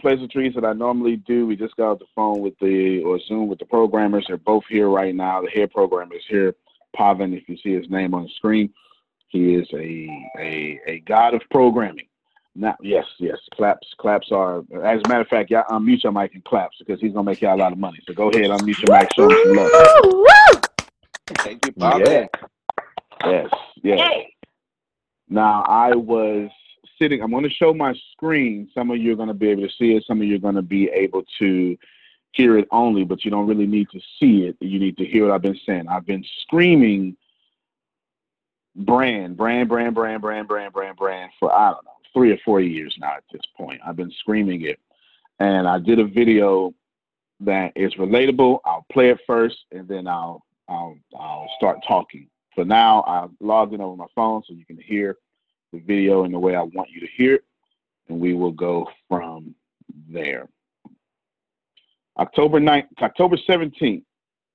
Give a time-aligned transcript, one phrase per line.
[0.00, 1.46] skip the pleasantries that I normally do.
[1.46, 4.24] We just got off the phone with the or Zoom with the programmers.
[4.28, 5.42] They're both here right now.
[5.42, 6.54] The head programmer is here,
[6.96, 7.36] Pavan.
[7.36, 8.72] If you see his name on the screen,
[9.28, 12.06] he is a a, a god of programming.
[12.56, 14.58] Now, yes, yes, claps, claps are.
[14.82, 17.40] As a matter of fact, y'all unmute your mic and claps because he's gonna make
[17.40, 17.98] y'all a lot of money.
[18.06, 20.64] So go ahead, unmute your mic, show him some love.
[21.38, 22.02] Thank you, Bob.
[22.04, 22.26] Yeah.
[23.24, 23.50] Yes,
[23.82, 24.26] yes.
[25.28, 26.50] Now I was
[27.00, 27.22] sitting.
[27.22, 28.68] I'm going to show my screen.
[28.74, 30.04] Some of you are going to be able to see it.
[30.06, 31.76] Some of you are going to be able to
[32.32, 34.56] hear it only, but you don't really need to see it.
[34.60, 35.88] You need to hear what I've been saying.
[35.88, 37.16] I've been screaming
[38.76, 42.60] brand, brand, brand, brand, brand, brand, brand, brand for I don't know three or four
[42.60, 43.80] years now at this point.
[43.86, 44.78] I've been screaming it,
[45.38, 46.72] and I did a video
[47.40, 48.60] that is relatable.
[48.64, 52.28] I'll play it first, and then I'll I'll I'll start talking.
[52.54, 55.16] For now, I've logged in over my phone so you can hear
[55.72, 57.44] the video in the way I want you to hear it,
[58.08, 59.54] and we will go from
[60.08, 60.48] there.
[62.18, 64.02] October 9th, October 17th,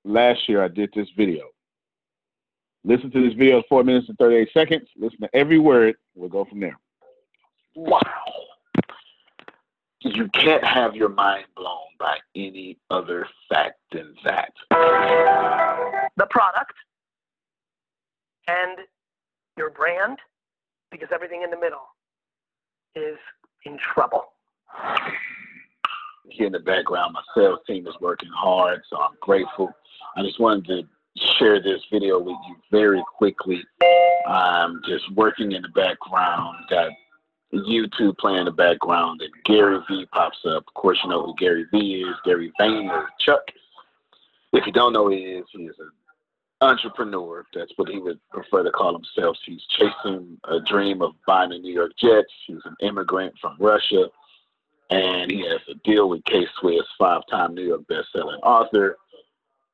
[0.03, 1.45] last year I did this video.
[2.83, 4.87] Listen to this video, four minutes and 38 seconds.
[4.95, 5.95] Listen to every word.
[6.13, 6.77] We'll go from there.
[7.75, 7.99] Wow.
[10.01, 14.53] You can't have your mind blown by any other fact than that.
[14.69, 16.73] The product
[18.47, 18.77] and
[19.57, 20.19] your brand,
[20.95, 21.87] because everything in the middle
[22.95, 23.17] is
[23.65, 24.23] in trouble.
[26.29, 29.71] Here in the background, my sales team is working hard, so I'm grateful.
[30.15, 30.83] I just wanted to
[31.37, 33.63] share this video with you very quickly.
[34.27, 36.91] I'm just working in the background, got
[37.53, 40.63] YouTube playing in the background, and Gary Vee pops up.
[40.67, 43.43] Of course, you know who Gary Vee is, Gary Vaynerchuk.
[44.53, 45.91] If you don't know who he is, he is an
[46.61, 47.45] entrepreneur.
[47.53, 49.37] That's what he would prefer to call himself.
[49.45, 52.31] He's chasing a dream of buying the New York Jets.
[52.47, 54.05] He's an immigrant from Russia,
[54.89, 58.97] and he has a deal with K Swiss, five-time New York best-selling author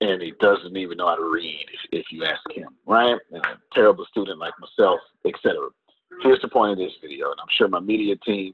[0.02, 3.18] and he doesn't even know how to read if, if you ask him, right?
[3.32, 5.70] And a terrible student like myself, etc.
[6.24, 8.54] Here's the point of this video, and I'm sure my media team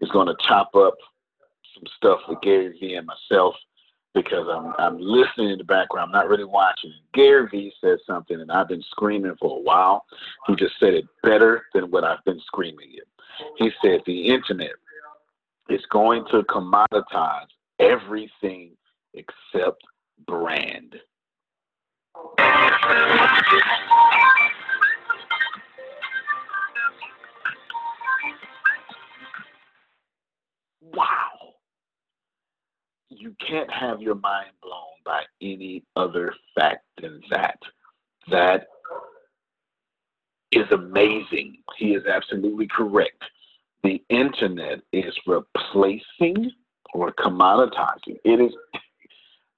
[0.00, 0.94] is going to chop up
[1.74, 3.54] some stuff with Gary Vee and myself
[4.14, 6.92] because I'm I'm listening in the background, I'm not really watching.
[7.12, 10.06] Gary Vee said something, and I've been screaming for a while.
[10.46, 13.08] He just said it better than what I've been screaming it.
[13.58, 14.72] He said the internet
[15.68, 17.46] is going to commoditize
[17.80, 18.72] everything
[19.14, 19.82] except
[20.26, 20.94] brand.
[30.92, 31.33] Wow.
[33.16, 37.58] You can't have your mind blown by any other fact than that.
[38.30, 38.68] That
[40.50, 41.58] is amazing.
[41.76, 43.22] He is absolutely correct.
[43.82, 46.52] The internet is replacing
[46.94, 48.18] or commoditizing.
[48.24, 48.52] It is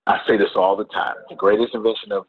[0.07, 1.17] I say this all the time.
[1.29, 2.27] The greatest invention of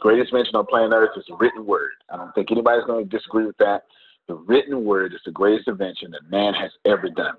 [0.00, 1.92] greatest invention on planet Earth is the written word.
[2.12, 3.84] I don't think anybody's going to disagree with that.
[4.28, 7.36] The written word is the greatest invention that man has ever done.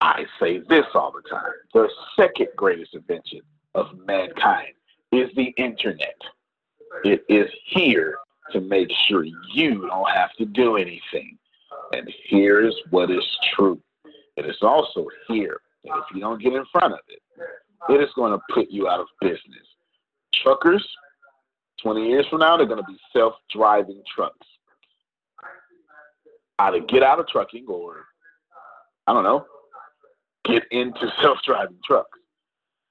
[0.00, 1.52] I say this all the time.
[1.74, 3.40] The second greatest invention
[3.74, 4.72] of mankind
[5.12, 6.16] is the internet.
[7.04, 8.16] It is here
[8.52, 11.38] to make sure you don't have to do anything.
[11.92, 13.24] And here's what is
[13.54, 13.80] true.
[14.36, 15.60] It is also here.
[15.84, 17.20] And if you don't get in front of it,
[17.92, 19.66] it is going to put you out of business.
[20.42, 20.86] Truckers,
[21.82, 24.46] 20 years from now, they're going to be self driving trucks.
[26.58, 28.04] Either get out of trucking or,
[29.06, 29.46] I don't know,
[30.52, 32.18] get into self driving trucks.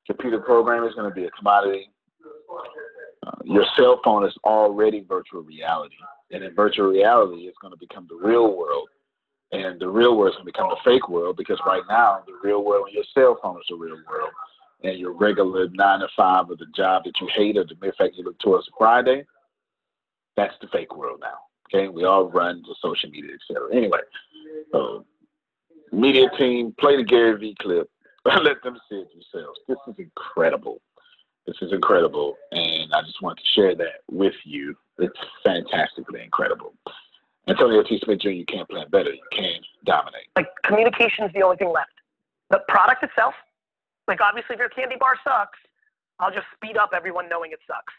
[0.06, 1.92] Computer programming is going to be a commodity.
[3.25, 5.95] Uh, your cell phone is already virtual reality.
[6.31, 8.88] And in virtual reality, it's going to become the real world.
[9.51, 12.34] And the real world is going to become the fake world because right now, the
[12.44, 14.31] real world and your cell phone is the real world
[14.84, 17.94] and your regular nine to five or the job that you hate or the mere
[17.98, 19.25] fact you look towards Friday,
[20.38, 21.38] that's the fake world now.
[21.68, 23.75] Okay, we all run to social media, etc.
[23.75, 24.00] Anyway,
[24.72, 25.06] so
[25.91, 27.89] media team, play the Gary Vee clip.
[28.25, 29.59] Let them see it themselves.
[29.68, 30.81] This is incredible.
[31.47, 34.75] This is incredible, and I just want to share that with you.
[35.00, 36.74] It's fantastically incredible.
[37.47, 38.00] Antonio T.
[38.03, 38.30] Smith Jr.
[38.30, 39.12] You can't plan better.
[39.12, 40.27] You can dominate.
[40.36, 41.89] Like communication is the only thing left.
[42.51, 43.33] The product itself
[44.09, 45.59] like obviously if your candy bar sucks,
[46.19, 47.94] I'll just speed up everyone knowing it sucks.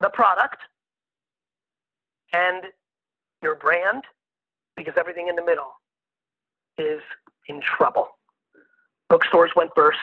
[0.00, 0.58] The product
[2.32, 2.66] and
[3.42, 4.04] your brand,
[4.76, 5.72] because everything in the middle
[6.78, 7.00] is
[7.48, 8.08] in trouble.
[9.08, 9.98] Bookstores went burst,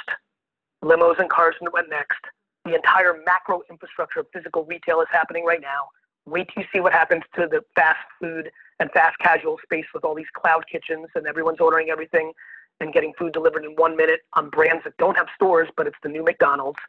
[0.84, 2.20] limos and cars went next.
[2.66, 5.90] The entire macro infrastructure of physical retail is happening right now.
[6.28, 10.04] Wait till you see what happens to the fast food and fast casual space with
[10.04, 12.32] all these cloud kitchens and everyone's ordering everything
[12.80, 15.98] and getting food delivered in one minute on brands that don't have stores, but it's
[16.04, 16.80] the new McDonald's.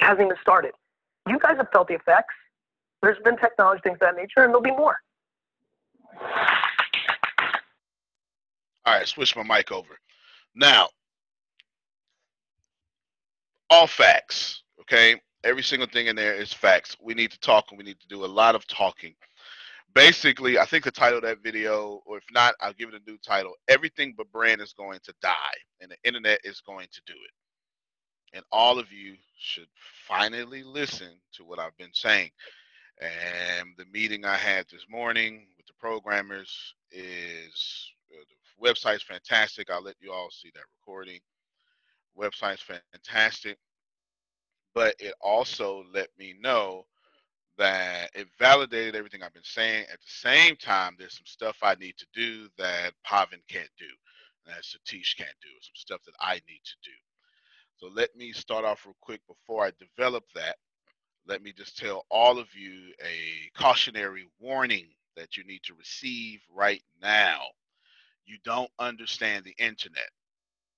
[0.00, 0.72] It hasn't even started.
[1.28, 2.34] You guys have felt the effects.
[3.02, 4.96] There's been technology, things of that nature, and there'll be more.
[8.86, 9.98] All right, switch my mic over.
[10.54, 10.88] Now,
[13.70, 15.20] all facts, okay?
[15.42, 16.96] Every single thing in there is facts.
[17.02, 19.14] We need to talk and we need to do a lot of talking.
[19.94, 23.10] Basically, I think the title of that video, or if not, I'll give it a
[23.10, 27.00] new title Everything But Brand is Going to Die, and the internet is going to
[27.06, 28.36] do it.
[28.36, 29.68] And all of you should
[30.08, 32.30] finally listen to what I've been saying.
[33.00, 37.92] And the meeting I had this morning with the programmers is
[38.62, 39.70] website's fantastic.
[39.70, 41.20] I'll let you all see that recording.
[42.18, 43.58] Website's fantastic,
[44.74, 46.86] but it also let me know
[47.58, 49.86] that it validated everything I've been saying.
[49.92, 53.86] At the same time, there's some stuff I need to do that Pavan can't do,
[54.46, 56.90] that Satish can't do, some stuff that I need to do.
[57.76, 60.56] So let me start off real quick before I develop that.
[61.26, 64.86] Let me just tell all of you a cautionary warning
[65.16, 67.40] that you need to receive right now.
[68.26, 70.10] You don't understand the internet.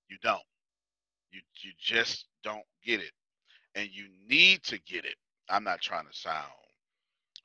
[0.09, 0.43] You don't.
[1.33, 3.13] You you just don't get it,
[3.75, 5.17] and you need to get it.
[5.51, 6.37] I'm not trying to sound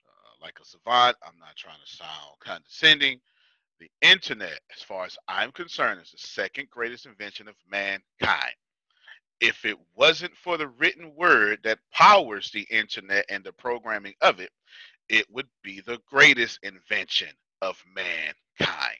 [0.07, 1.18] uh, like a savant.
[1.25, 3.21] I'm not trying to sound condescending.
[3.80, 8.53] The internet, as far as I'm concerned, is the second greatest invention of mankind.
[9.42, 14.39] If it wasn't for the written word that powers the internet and the programming of
[14.39, 14.51] it,
[15.09, 17.30] it would be the greatest invention
[17.62, 18.98] of mankind.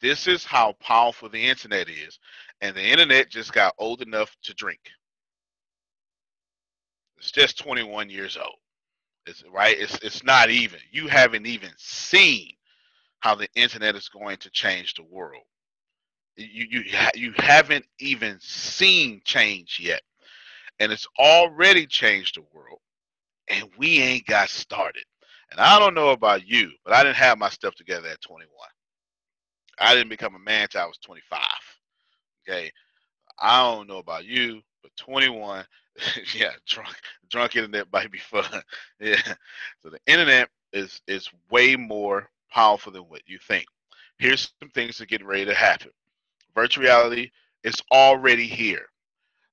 [0.00, 2.18] This is how powerful the internet is.
[2.60, 4.80] And the internet just got old enough to drink.
[7.18, 8.56] It's just 21 years old.
[9.26, 9.76] It's right.
[9.78, 10.78] It's it's not even.
[10.92, 12.52] You haven't even seen
[13.20, 15.42] how the internet is going to change the world.
[16.36, 16.84] You you
[17.14, 20.02] you haven't even seen change yet,
[20.78, 22.80] and it's already changed the world,
[23.48, 25.04] and we ain't got started.
[25.50, 28.48] And I don't know about you, but I didn't have my stuff together at 21.
[29.78, 31.40] I didn't become a man till I was 25.
[32.48, 32.70] Okay.
[33.38, 35.64] I don't know about you, but 21,
[36.34, 36.96] yeah, drunk,
[37.30, 38.44] drunk internet might be fun.
[39.00, 39.20] yeah.
[39.82, 43.66] So the internet is is way more powerful than what you think.
[44.18, 45.90] Here's some things that get ready to happen.
[46.54, 47.30] Virtual reality
[47.64, 48.86] is already here.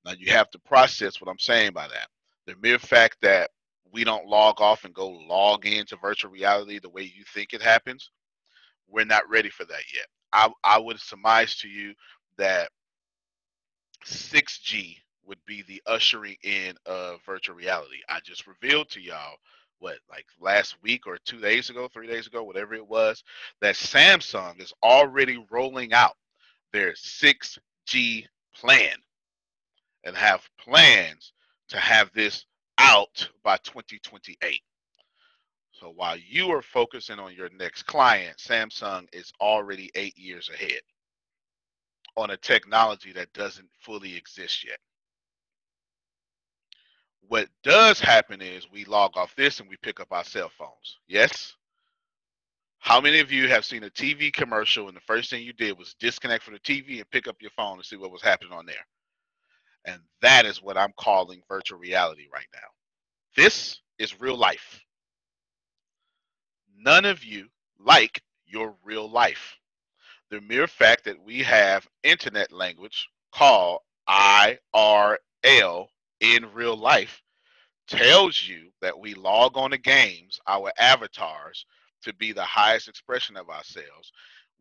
[0.06, 2.08] Now you have to process what I'm saying by that.
[2.48, 3.52] The mere fact that
[3.92, 7.62] we don't log off and go log into virtual reality the way you think it
[7.62, 8.12] happens
[8.90, 10.06] we're not ready for that yet.
[10.32, 11.94] I, I would surmise to you
[12.38, 12.70] that
[14.06, 17.98] 6G would be the ushering in of virtual reality.
[18.10, 19.38] I just revealed to y'all
[19.80, 23.24] what like last week or two days ago, three days ago, whatever it was,
[23.62, 26.16] that Samsung is already rolling out
[26.72, 28.26] their 6G
[28.56, 28.96] plan
[30.04, 31.34] and have plans
[31.70, 32.46] to have this
[32.78, 34.62] out by 2028.
[35.84, 40.80] So while you are focusing on your next client, Samsung is already eight years ahead
[42.16, 44.78] on a technology that doesn't fully exist yet.
[47.28, 51.00] What does happen is we log off this and we pick up our cell phones.
[51.10, 51.54] Yes?
[52.80, 55.78] How many of you have seen a TV commercial and the first thing you did
[55.78, 58.54] was disconnect from the TV and pick up your phone and see what was happening
[58.54, 58.88] on there?
[59.84, 62.70] And that is what I'm calling virtual reality right now.
[63.36, 64.80] This is real life
[66.78, 67.48] none of you
[67.80, 69.58] like your real life.
[70.30, 75.88] The mere fact that we have internet language called IRL
[76.20, 77.22] in real life
[77.88, 81.66] tells you that we log on to games, our avatars,
[82.04, 84.12] to be the highest expression of ourselves.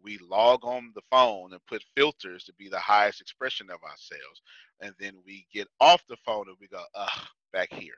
[0.02, 4.42] We log on the phone and put filters to be the highest expression of ourselves.
[4.80, 7.94] And then we get off the phone and we go, ugh, back here.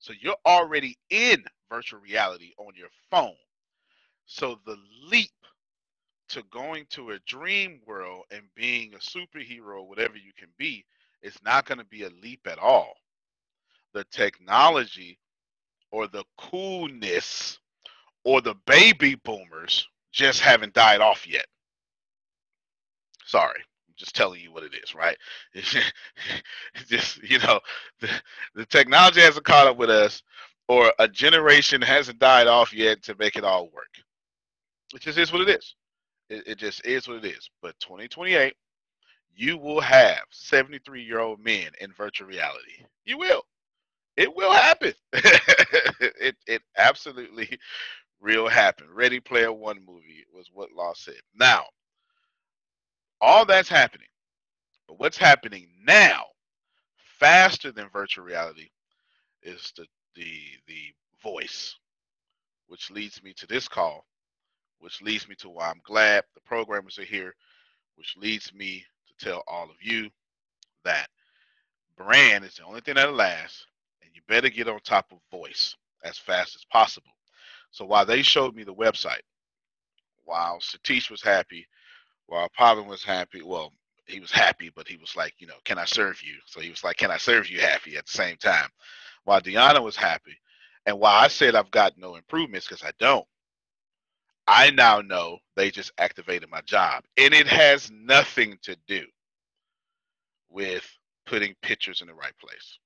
[0.00, 3.36] So you're already in virtual reality on your phone.
[4.26, 5.30] So the leap
[6.30, 10.84] to going to a dream world and being a superhero, whatever you can be,
[11.22, 12.94] is not going to be a leap at all.
[13.92, 15.18] The technology
[15.92, 17.58] or the coolness
[18.24, 21.46] or the baby boomers just haven't died off yet.
[23.26, 23.62] Sorry
[24.00, 25.16] just telling you what it is, right?
[26.88, 27.60] just you know,
[28.00, 28.10] the,
[28.56, 30.22] the technology hasn't caught up with us,
[30.68, 33.94] or a generation hasn't died off yet to make it all work.
[34.94, 35.76] It just is what it is.
[36.30, 37.50] It, it just is what it is.
[37.62, 38.54] But 2028,
[39.34, 42.84] you will have 73 year old men in virtual reality.
[43.04, 43.42] You will.
[44.16, 44.94] It will happen.
[45.12, 47.58] it it absolutely
[48.22, 48.86] will happen.
[48.92, 51.20] Ready Player One movie was what Law said.
[51.34, 51.64] Now,
[53.20, 54.08] All that's happening.
[54.88, 56.24] But what's happening now,
[57.18, 58.68] faster than virtual reality,
[59.42, 59.86] is the
[60.16, 60.32] the
[60.66, 61.76] the voice,
[62.68, 64.06] which leads me to this call,
[64.80, 67.34] which leads me to why I'm glad the programmers are here,
[67.96, 70.10] which leads me to tell all of you
[70.84, 71.08] that
[71.96, 73.66] brand is the only thing that'll last,
[74.02, 77.12] and you better get on top of voice as fast as possible.
[77.70, 79.22] So while they showed me the website,
[80.24, 81.66] while Satish was happy,
[82.30, 83.72] while Pavan was happy, well,
[84.06, 86.36] he was happy, but he was like, you know, can I serve you?
[86.46, 88.68] So he was like, can I serve you happy at the same time?
[89.24, 90.36] While Deanna was happy,
[90.86, 93.26] and while I said I've got no improvements because I don't,
[94.46, 97.04] I now know they just activated my job.
[97.18, 99.04] And it has nothing to do
[100.50, 100.88] with
[101.26, 102.78] putting pictures in the right place.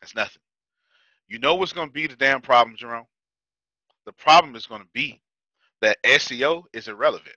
[0.00, 0.42] That's nothing.
[1.28, 3.06] You know what's going to be the damn problem, Jerome?
[4.06, 5.20] The problem is going to be
[5.82, 7.36] that SEO is irrelevant.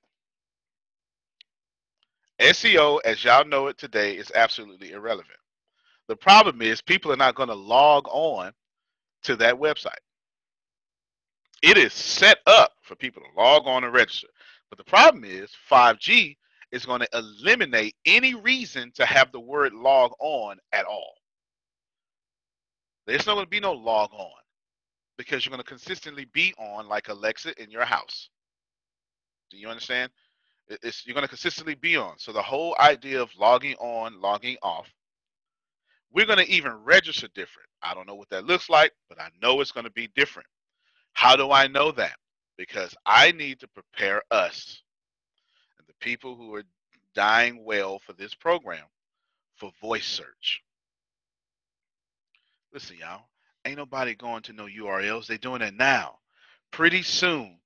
[2.41, 5.37] SEO, as y'all know it today, is absolutely irrelevant.
[6.07, 8.51] The problem is people are not going to log on
[9.23, 9.93] to that website.
[11.61, 14.27] It is set up for people to log on and register.
[14.69, 16.35] But the problem is 5G
[16.71, 21.13] is going to eliminate any reason to have the word log on at all.
[23.05, 24.29] There's not going to be no log on
[25.17, 28.29] because you're going to consistently be on like Alexa in your house.
[29.51, 30.11] Do you understand?
[30.83, 32.17] It's, you're going to consistently be on.
[32.17, 34.89] So the whole idea of logging on, logging off,
[36.13, 37.69] we're going to even register different.
[37.81, 40.47] I don't know what that looks like, but I know it's going to be different.
[41.13, 42.15] How do I know that?
[42.57, 44.83] Because I need to prepare us
[45.79, 46.63] and the people who are
[47.15, 48.85] dying well for this program
[49.55, 50.61] for voice search.
[52.73, 53.23] Listen, y'all,
[53.65, 55.27] ain't nobody going to no URLs.
[55.27, 56.17] They're doing it now.
[56.71, 57.59] Pretty soon,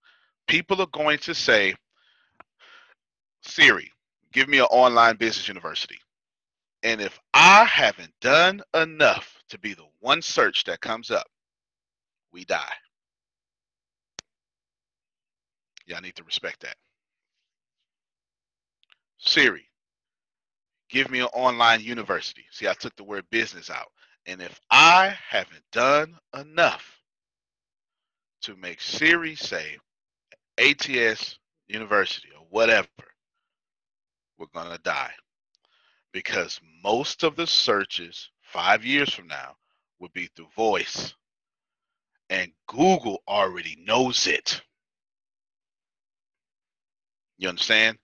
[0.48, 1.76] people are going to say,
[3.46, 3.92] Siri,
[4.34, 6.00] give me an online business university.
[6.84, 11.28] And if I haven't done enough to be the one search that comes up,
[12.32, 12.74] we die.
[15.88, 16.76] Y'all need to respect that.
[19.20, 19.68] Siri,
[20.90, 22.46] give me an online university.
[22.52, 23.88] See, I took the word business out.
[24.28, 27.00] And if I haven't done enough
[28.44, 29.78] to make Siri say
[30.60, 31.38] ATS
[31.68, 32.88] University or whatever,
[34.38, 35.12] we're going to die.
[36.12, 39.56] Because most of the searches five years from now
[40.00, 41.14] will be through voice.
[42.30, 44.62] And Google already knows it.
[47.38, 47.98] You understand?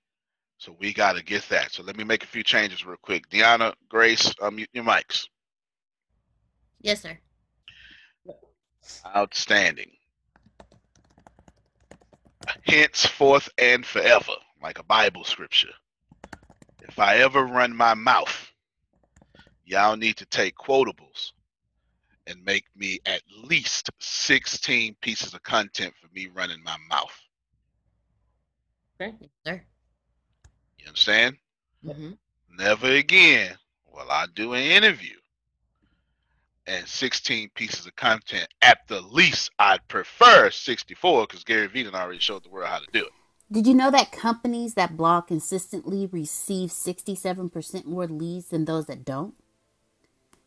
[0.57, 1.71] So we got to get that.
[1.71, 3.29] So let me make a few changes real quick.
[3.29, 5.27] Deanna, Grace, unmute your mics.
[6.81, 7.17] Yes, sir.
[9.15, 9.91] Outstanding.
[12.63, 15.69] Henceforth and forever, like a Bible scripture.
[16.91, 18.51] If I ever run my mouth,
[19.63, 21.31] y'all need to take quotables
[22.27, 27.17] and make me at least 16 pieces of content for me running my mouth.
[28.99, 29.15] Okay,
[29.47, 29.61] sir.
[30.79, 31.37] You understand?
[31.85, 32.11] Mm-hmm.
[32.57, 33.55] Never again
[33.89, 35.15] will I do an interview
[36.67, 38.49] and 16 pieces of content.
[38.61, 42.87] At the least, I'd prefer 64 because Gary Vee already showed the world how to
[42.91, 43.11] do it.
[43.51, 49.03] Did you know that companies that blog consistently receive 67% more leads than those that
[49.03, 49.33] don't?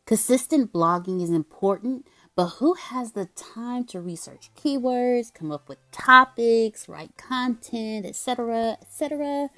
[0.06, 5.76] Consistent blogging is important, but who has the time to research keywords, come up with
[5.90, 9.50] topics, write content, etc., etc.?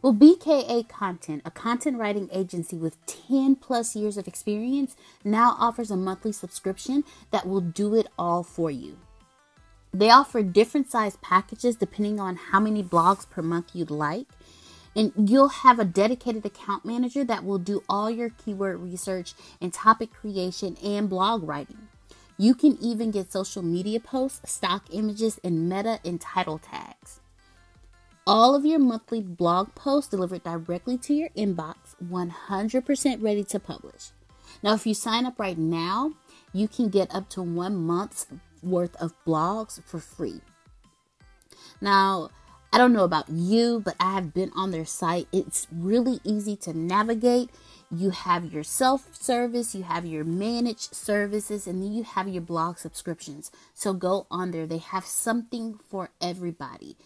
[0.00, 5.90] Well, BKA Content, a content writing agency with 10 plus years of experience, now offers
[5.90, 8.96] a monthly subscription that will do it all for you.
[9.92, 14.26] They offer different size packages depending on how many blogs per month you'd like.
[14.94, 19.72] And you'll have a dedicated account manager that will do all your keyword research and
[19.72, 21.88] topic creation and blog writing.
[22.36, 27.20] You can even get social media posts, stock images, and meta and title tags
[28.26, 34.10] all of your monthly blog posts delivered directly to your inbox, 100% ready to publish.
[34.62, 36.12] Now, if you sign up right now,
[36.52, 38.26] you can get up to one month's
[38.62, 40.40] worth of blogs for free.
[41.80, 42.30] Now,
[42.72, 45.28] I don't know about you, but I have been on their site.
[45.32, 47.50] It's really easy to navigate.
[47.90, 52.40] You have your self service, you have your managed services, and then you have your
[52.40, 53.50] blog subscriptions.
[53.74, 54.66] So go on there.
[54.66, 56.96] They have something for everybody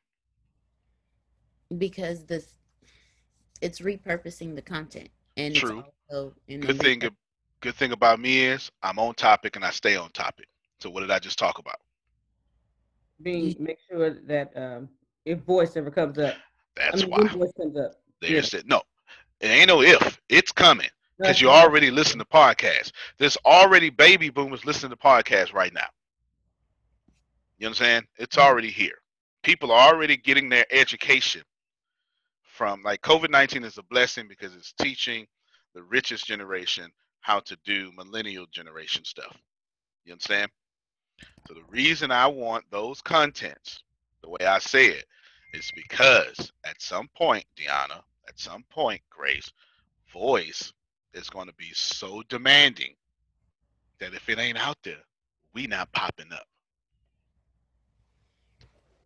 [1.77, 2.48] because this
[3.62, 5.80] it's repurposing the content and True.
[5.80, 7.01] it's also in Good thing
[7.62, 10.48] good thing about me is I'm on topic and I stay on topic.
[10.80, 11.77] So what did I just talk about?
[13.22, 14.89] Being make sure that um,
[15.25, 16.36] if voice ever comes up,
[16.77, 17.27] I That's mean, why.
[17.29, 18.67] voice comes up, There's it.
[18.67, 18.81] No,
[19.39, 20.19] it ain't no if.
[20.29, 22.91] It's coming because you already listen to podcasts.
[23.17, 25.88] There's already baby boomers listening to podcasts right now.
[27.57, 28.05] You understand?
[28.17, 28.41] It's Mhm.
[28.41, 28.98] already here.
[29.43, 31.43] People are already getting their education
[32.43, 35.27] from like COVID 19 is a blessing because it's teaching
[35.74, 36.91] the richest generation
[37.22, 39.36] how to do millennial generation stuff.
[40.05, 40.51] You understand?
[41.48, 43.84] So the reason I want those contents,
[44.24, 45.05] the way I say it,
[45.53, 49.51] is because at some point, Deanna, at some point, Grace,
[50.12, 50.74] voice
[51.13, 52.95] is going to be so demanding
[54.00, 55.03] that if it ain't out there,
[55.53, 56.45] we not popping up.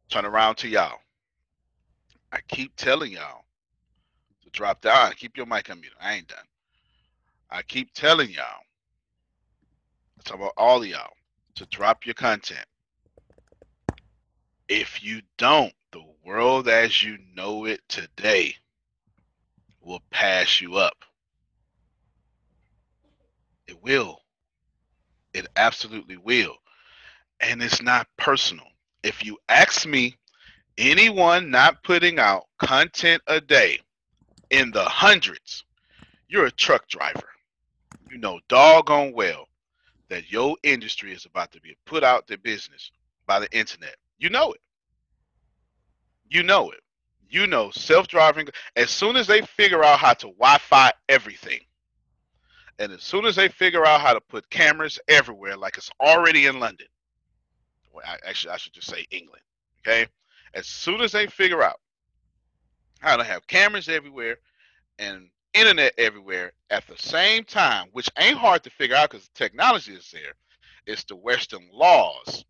[0.10, 1.00] Turn around to y'all.
[2.32, 3.44] I keep telling y'all
[4.44, 4.94] to drop down.
[4.96, 5.94] Ah, keep your mic on unmuted.
[6.02, 6.40] I ain't done.
[7.52, 8.64] I keep telling y'all,
[10.18, 11.14] I'm talking about all of y'all,
[11.60, 12.66] to drop your content.
[14.70, 18.56] If you don't, the world as you know it today
[19.82, 21.04] will pass you up.
[23.68, 24.20] It will.
[25.34, 26.56] It absolutely will.
[27.42, 28.68] And it's not personal.
[29.04, 30.16] If you ask me,
[30.78, 33.80] anyone not putting out content a day
[34.50, 35.66] in the hundreds,
[36.30, 37.28] you're a truck driver.
[38.10, 39.49] You know doggone well
[40.10, 42.92] that your industry is about to be put out the business
[43.26, 43.96] by the internet.
[44.18, 44.62] You know it.
[46.30, 46.82] You know it.
[47.30, 48.50] You know self-driving.
[48.76, 51.60] As soon as they figure out how to Wi-Fi everything,
[52.80, 56.48] and as soon as they figure out how to put cameras everywhere, like it's already
[56.48, 56.88] in London,
[57.94, 59.44] well, I, actually I should just say England.
[59.80, 60.08] Okay,
[60.54, 61.80] as soon as they figure out
[63.00, 64.38] how to have cameras everywhere
[64.98, 69.36] and internet everywhere at the same time, which ain't hard to figure out because the
[69.36, 70.34] technology is there,
[70.88, 72.46] it's the Western laws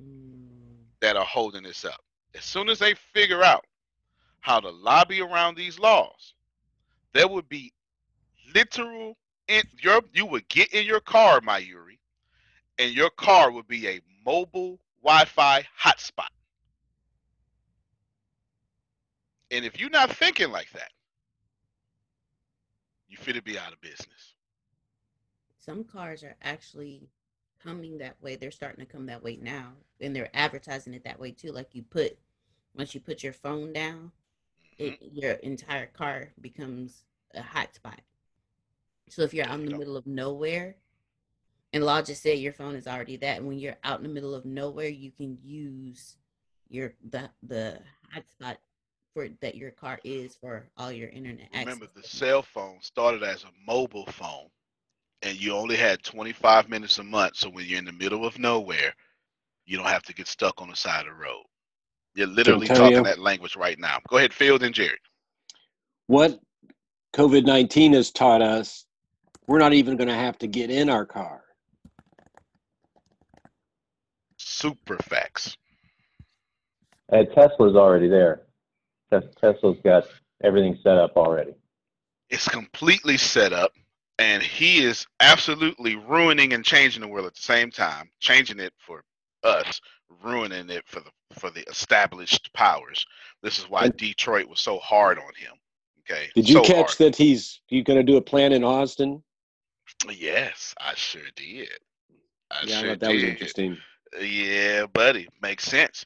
[0.00, 2.00] Mm, that are holding this up.
[2.36, 3.64] As soon as they figure out
[4.40, 6.34] how to lobby around these laws,
[7.14, 7.72] there would be
[8.54, 9.16] literal
[9.48, 12.00] in your you would get in your car, my Yuri,
[12.78, 16.28] and your car would be a mobile Wi-Fi hotspot.
[19.50, 20.90] And if you're not thinking like that,
[23.10, 24.36] you fit to be out of business.
[25.58, 27.10] some cars are actually
[27.62, 28.36] coming that way.
[28.36, 31.52] They're starting to come that way now and they're advertising it that way too.
[31.52, 32.16] Like you put
[32.74, 34.12] once you put your phone down
[34.78, 34.84] mm-hmm.
[34.84, 37.98] it, your entire car becomes a hotspot
[39.08, 40.76] so if you're out in the middle of nowhere
[41.72, 44.12] and law just said your phone is already that and when you're out in the
[44.12, 46.16] middle of nowhere you can use
[46.68, 47.78] your the the
[48.14, 48.56] hotspot
[49.14, 53.44] for that your car is for all your internet Remember, the cell phone started as
[53.44, 54.48] a mobile phone,
[55.22, 57.36] and you only had 25 minutes a month.
[57.36, 58.94] So when you're in the middle of nowhere,
[59.66, 61.44] you don't have to get stuck on the side of the road.
[62.14, 62.90] You're literally Antonio?
[62.90, 63.98] talking that language right now.
[64.08, 64.98] Go ahead, Phil, then Jerry.
[66.06, 66.38] What
[67.14, 68.84] COVID 19 has taught us,
[69.46, 71.42] we're not even going to have to get in our car.
[74.36, 75.56] Super facts.
[77.10, 78.42] And Tesla's already there.
[79.12, 80.04] Tes- Tesla's got
[80.42, 81.54] everything set up already.
[82.30, 83.72] It's completely set up,
[84.18, 88.10] and he is absolutely ruining and changing the world at the same time.
[88.20, 89.02] Changing it for
[89.42, 89.80] us,
[90.22, 93.04] ruining it for the for the established powers.
[93.42, 95.52] This is why And- Detroit was so hard on him.
[96.00, 96.28] Okay.
[96.34, 96.98] Did you So catch hard.
[96.98, 99.22] that he's you going to do a plan in Austin?
[100.10, 101.68] Yes, I sure did.
[102.50, 103.76] I yeah, I sure thought that was interesting.
[104.20, 106.04] Yeah, buddy, makes sense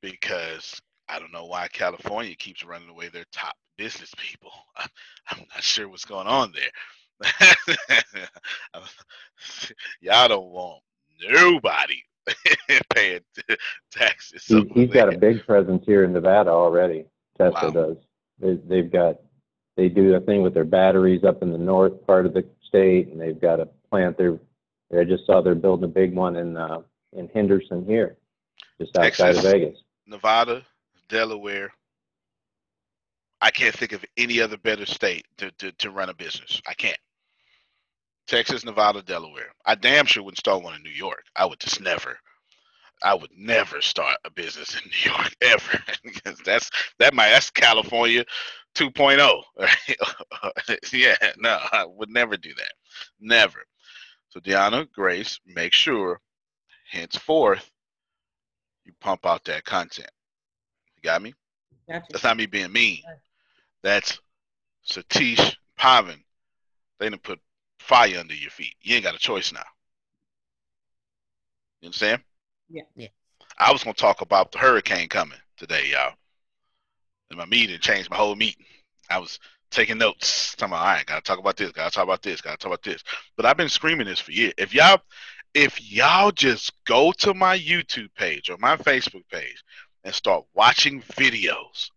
[0.00, 4.52] because I don't know why California keeps running away their top business people.
[4.76, 4.86] I,
[5.30, 6.70] I'm not sure what's going on there.
[10.00, 10.82] Y'all don't want
[11.30, 12.02] nobody
[12.94, 13.20] paying
[13.90, 14.44] taxes.
[14.46, 17.06] He, he's got a big presence here in Nevada already.
[17.38, 17.70] Tesla Wow.
[17.70, 17.96] does.
[18.40, 19.16] They, they've got
[19.76, 23.08] they do a thing with their batteries up in the north part of the state,
[23.08, 24.38] and they've got a plant there.
[24.98, 26.80] I just saw they're building a big one in uh,
[27.14, 28.16] in Henderson here,
[28.80, 29.78] just outside of Vegas.
[30.06, 30.62] Nevada,
[31.12, 31.72] Delaware.
[33.42, 36.60] I can't think of any other better state to, to, to run a business.
[36.66, 36.98] I can't.
[38.26, 39.52] Texas, Nevada, Delaware.
[39.66, 41.22] I damn sure wouldn't start one in New York.
[41.36, 42.18] I would just never.
[43.04, 47.50] I would never start a business in New York ever because that's that might that's
[47.50, 48.24] California
[48.76, 49.42] 2.0.
[49.58, 50.78] Right?
[50.92, 52.72] yeah, no, I would never do that.
[53.20, 53.64] Never.
[54.30, 56.20] So Deanna, Grace, make sure
[56.90, 57.70] henceforth
[58.84, 60.10] you pump out that content.
[61.02, 61.34] You got me?
[61.88, 62.06] Gotcha.
[62.10, 63.02] That's not me being mean.
[63.82, 64.20] That's
[64.86, 66.22] Satish Pavan.
[66.98, 67.40] They didn't put
[67.78, 68.76] fire under your feet.
[68.82, 69.64] You ain't got a choice now.
[71.80, 72.22] You understand?
[72.70, 72.82] Yeah.
[72.94, 73.08] Yeah.
[73.58, 76.14] I was gonna talk about the hurricane coming today, y'all.
[77.30, 78.64] And my meeting changed my whole meeting.
[79.10, 80.54] I was taking notes.
[80.54, 82.82] Talking about, all right, gotta talk about this, gotta talk about this, gotta talk about
[82.82, 83.02] this.
[83.36, 84.54] But I've been screaming this for years.
[84.56, 85.00] If y'all
[85.54, 89.62] if y'all just go to my YouTube page or my Facebook page
[90.04, 91.90] and start watching videos,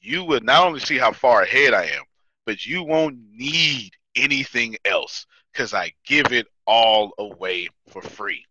[0.00, 2.02] you will not only see how far ahead I am,
[2.44, 8.44] but you won't need anything else because I give it all away for free.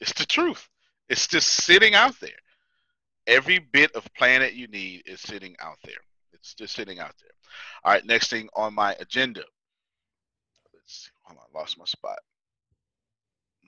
[0.00, 0.68] It's the truth.
[1.08, 2.30] It's just sitting out there.
[3.26, 5.94] Every bit of planet you need is sitting out there.
[6.32, 7.30] It's just sitting out there.
[7.84, 9.42] All right, next thing on my agenda.
[10.72, 11.10] Let's see.
[11.22, 12.18] Hold on, lost my spot.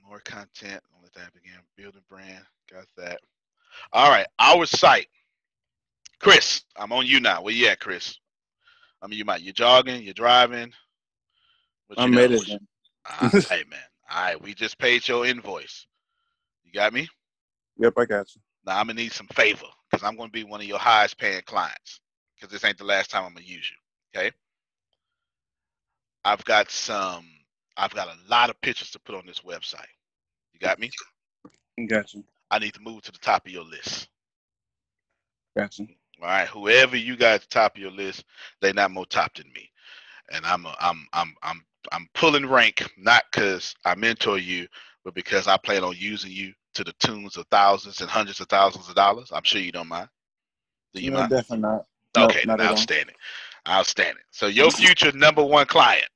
[0.08, 0.82] More content.
[0.94, 1.58] I'll let that begin.
[1.76, 2.44] Building brand.
[2.70, 3.20] Got that.
[3.92, 5.08] All right, our site.
[6.20, 7.42] Chris, I'm on you now.
[7.42, 8.18] Where you at, Chris?
[9.02, 9.42] I mean, you might.
[9.42, 10.02] You're jogging.
[10.02, 10.72] You're driving.
[11.88, 12.42] What I you made doing?
[12.42, 12.48] it.
[12.48, 12.58] man.
[13.06, 13.80] Ah, hey man.
[14.10, 15.86] All right, we just paid your invoice.
[16.64, 17.08] You got me?
[17.78, 18.40] Yep, I got you.
[18.66, 21.42] Now I'm gonna need some favor because I'm gonna be one of your highest paying
[21.46, 22.00] clients.
[22.34, 24.20] Because this ain't the last time I'm gonna use you.
[24.20, 24.32] Okay.
[26.24, 27.26] I've got some.
[27.76, 29.86] I've got a lot of pictures to put on this website.
[30.52, 30.90] You got me?
[31.88, 32.24] Got you.
[32.50, 34.08] I need to move to the top of your list.
[35.56, 35.88] Got you.
[36.22, 36.48] All right.
[36.48, 38.24] Whoever you got at the top of your list,
[38.60, 39.70] they not more top than me.
[40.32, 44.66] And I'm a, I'm I'm I'm I'm pulling rank not because I mentor you,
[45.04, 48.48] but because I plan on using you to the tunes of thousands and hundreds of
[48.48, 49.30] thousands of dollars.
[49.32, 50.08] I'm sure you don't mind.
[50.94, 51.30] Do you no, mind?
[51.30, 51.86] definitely not.
[52.16, 52.72] Okay, not at all.
[52.72, 53.14] outstanding.
[53.68, 54.22] Outstanding.
[54.30, 56.08] So your future number one client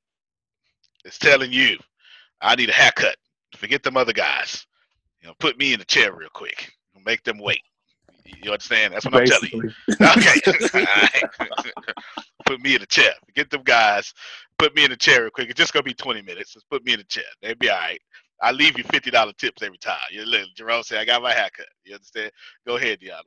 [1.05, 1.79] is telling you,
[2.41, 3.17] I need a haircut.
[3.57, 4.67] Forget them other guys.
[5.21, 6.71] You know, put me in the chair real quick.
[7.05, 7.63] Make them wait.
[8.25, 8.93] You understand?
[8.93, 9.71] That's what I'm telling you.
[10.01, 10.41] Okay.
[10.75, 11.65] All right.
[12.47, 13.13] put me in the chair.
[13.35, 14.13] Get them guys.
[14.59, 15.49] Put me in the chair real quick.
[15.51, 16.53] It's just gonna be 20 minutes.
[16.53, 17.25] Just put me in the chair.
[17.43, 18.01] They'll be all right.
[18.41, 19.99] I leave you fifty dollar tips every time.
[20.11, 21.67] You look, Jerome say I got my haircut.
[21.85, 22.31] You understand?
[22.67, 23.23] Go ahead, Deanna.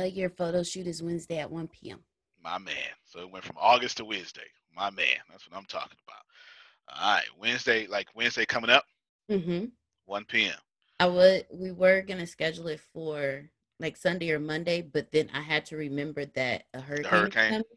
[0.00, 2.00] Uh, your photo shoot is Wednesday at 1 p.m.
[2.42, 2.74] My man.
[3.04, 4.42] So it went from August to Wednesday.
[4.74, 5.06] My man.
[5.30, 7.00] That's what I'm talking about.
[7.02, 7.24] All right.
[7.38, 8.84] Wednesday, like Wednesday coming up,
[9.30, 9.66] Mm-hmm.
[10.06, 10.54] 1 p.m.
[11.00, 11.46] I would.
[11.52, 13.48] We were gonna schedule it for
[13.80, 17.10] like Sunday or Monday, but then I had to remember that a hurricane.
[17.10, 17.50] hurricane?
[17.50, 17.64] coming.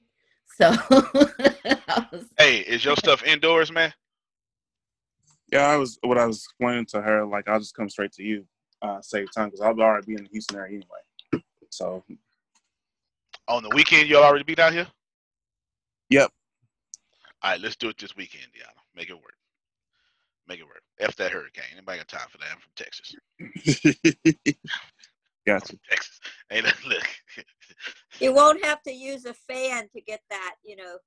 [0.57, 0.69] So
[2.11, 3.93] was, Hey, is your stuff indoors, man?
[5.51, 7.25] Yeah, I was what I was explaining to her.
[7.25, 8.45] Like, I'll just come straight to you,
[8.81, 11.43] uh, save time because I'll already be in the Houston area anyway.
[11.69, 12.03] So,
[13.47, 14.87] On the weekend, you'll already be down here?
[16.09, 16.31] yep.
[17.41, 18.75] All right, let's do it this weekend, Deanna.
[18.93, 19.35] Make it work.
[20.51, 20.83] Make it work.
[20.99, 21.63] F that hurricane.
[21.71, 22.47] Anybody got time for that?
[22.51, 23.15] I'm from Texas.
[25.47, 25.79] Got you.
[25.89, 26.19] Texas.
[26.51, 27.07] Ain't that look.
[28.19, 30.97] You won't have to use a fan to get that, you know,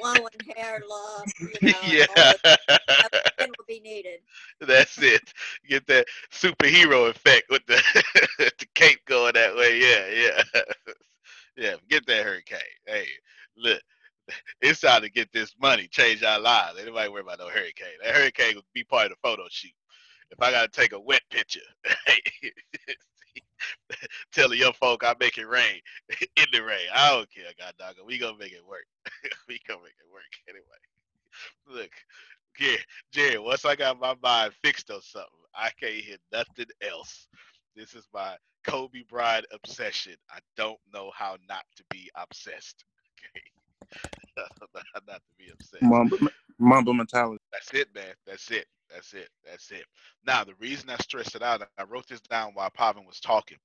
[0.00, 1.32] blowing hair loss.
[1.38, 2.06] You know, yeah.
[2.16, 2.58] the-
[3.38, 4.18] will be needed.
[4.60, 5.32] That's it.
[5.68, 7.80] Get that superhero effect with the
[8.58, 9.78] the cape going that way.
[9.78, 10.42] Yeah, yeah.
[11.56, 12.58] yeah, get that hurricane.
[12.86, 13.06] Hey,
[13.56, 13.80] look.
[14.62, 16.78] It's time to get this money, change our lives.
[16.78, 17.88] Ain't nobody worry about no hurricane.
[18.04, 19.72] That hurricane will be part of the photo shoot.
[20.30, 21.60] If I gotta take a wet picture,
[24.32, 25.80] telling your folk I make it rain
[26.36, 26.86] in the rain.
[26.94, 27.96] I don't care, God dog.
[28.06, 28.86] We gonna make it work.
[29.48, 30.90] we gonna make it work anyway.
[31.82, 31.90] Look,
[32.60, 32.76] yeah,
[33.12, 33.38] Jerry.
[33.38, 37.26] Once I got my mind fixed on something, I can't hear nothing else.
[37.76, 40.14] This is my Kobe Bryant obsession.
[40.30, 42.84] I don't know how not to be obsessed.
[43.20, 43.42] Okay,
[44.38, 45.82] I don't know how not to be upset.
[45.82, 46.16] Mamba,
[46.58, 47.42] Mamba mentality.
[47.52, 48.14] That's it, man.
[48.26, 48.66] That's it.
[48.92, 49.28] That's it.
[49.46, 49.84] That's it.
[50.26, 53.58] Now, the reason I stressed it out, I wrote this down while Pavan was talking.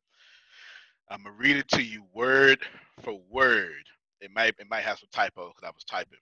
[1.10, 2.60] I'm gonna read it to you word
[3.02, 3.86] for word.
[4.22, 6.20] It might it might have some typo because I was typing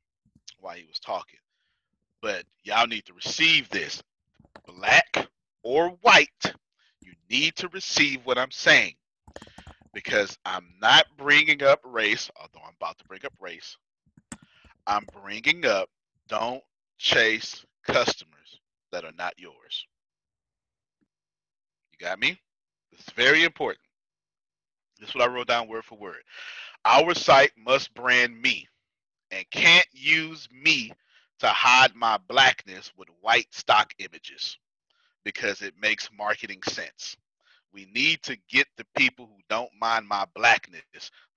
[0.59, 1.39] while he was talking.
[2.21, 4.03] But y'all need to receive this,
[4.67, 5.27] black
[5.63, 6.29] or white.
[7.01, 8.95] You need to receive what I'm saying
[9.93, 13.77] because I'm not bringing up race, although I'm about to bring up race.
[14.87, 15.89] I'm bringing up
[16.27, 16.63] don't
[16.97, 18.59] chase customers
[18.91, 19.85] that are not yours.
[21.91, 22.39] You got me?
[22.91, 23.81] It's very important.
[24.99, 26.21] This is what I wrote down word for word.
[26.85, 28.67] Our site must brand me
[29.31, 30.91] and can't use me
[31.39, 34.57] to hide my blackness with white stock images
[35.23, 37.17] because it makes marketing sense.
[37.73, 40.83] We need to get the people who don't mind my blackness.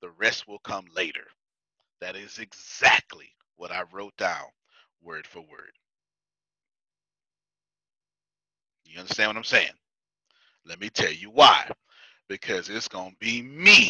[0.03, 1.25] The rest will come later.
[2.05, 4.45] That is exactly what I wrote down
[5.03, 5.73] word for word.
[8.85, 9.73] You understand what I'm saying?
[10.67, 11.67] Let me tell you why.
[12.29, 13.89] Because it's going to be me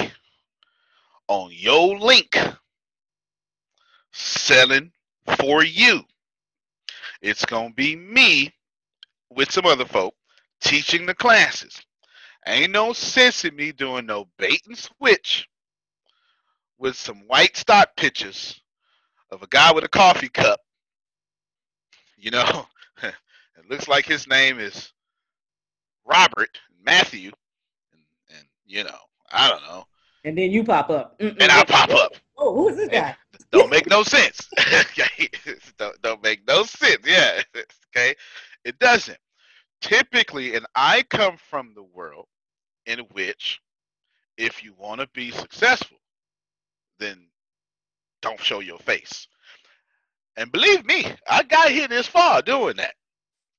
[1.27, 2.39] on your link
[4.13, 4.93] selling
[5.41, 6.01] for you.
[7.21, 8.55] It's going to be me
[9.29, 10.15] with some other folk
[10.61, 11.83] teaching the classes.
[12.47, 15.49] Ain't no sense in me doing no bait and switch
[16.85, 18.61] with some white stock pictures
[19.31, 20.61] of a guy with a coffee cup.
[22.19, 22.67] You know,
[23.03, 24.93] it looks like his name is
[26.05, 27.33] Robert Matthew,
[27.93, 28.03] and,
[28.37, 28.99] and you know,
[29.33, 29.87] I don't know.
[30.25, 31.19] And then you pop up.
[31.19, 31.37] Mm-mm.
[31.41, 32.13] And I pop up.
[32.37, 33.17] Oh, who is this guy?
[33.51, 34.47] don't make no sense.
[35.79, 36.99] don't, don't make no sense.
[37.07, 37.41] Yeah.
[37.97, 38.15] okay.
[38.65, 39.19] It doesn't.
[39.81, 42.27] Typically, and I come from the world
[42.85, 43.61] in which
[44.37, 45.99] if you want to be successful,
[46.99, 47.27] then
[48.23, 49.29] don't show your face.
[50.37, 52.95] And believe me, I got here this far doing that.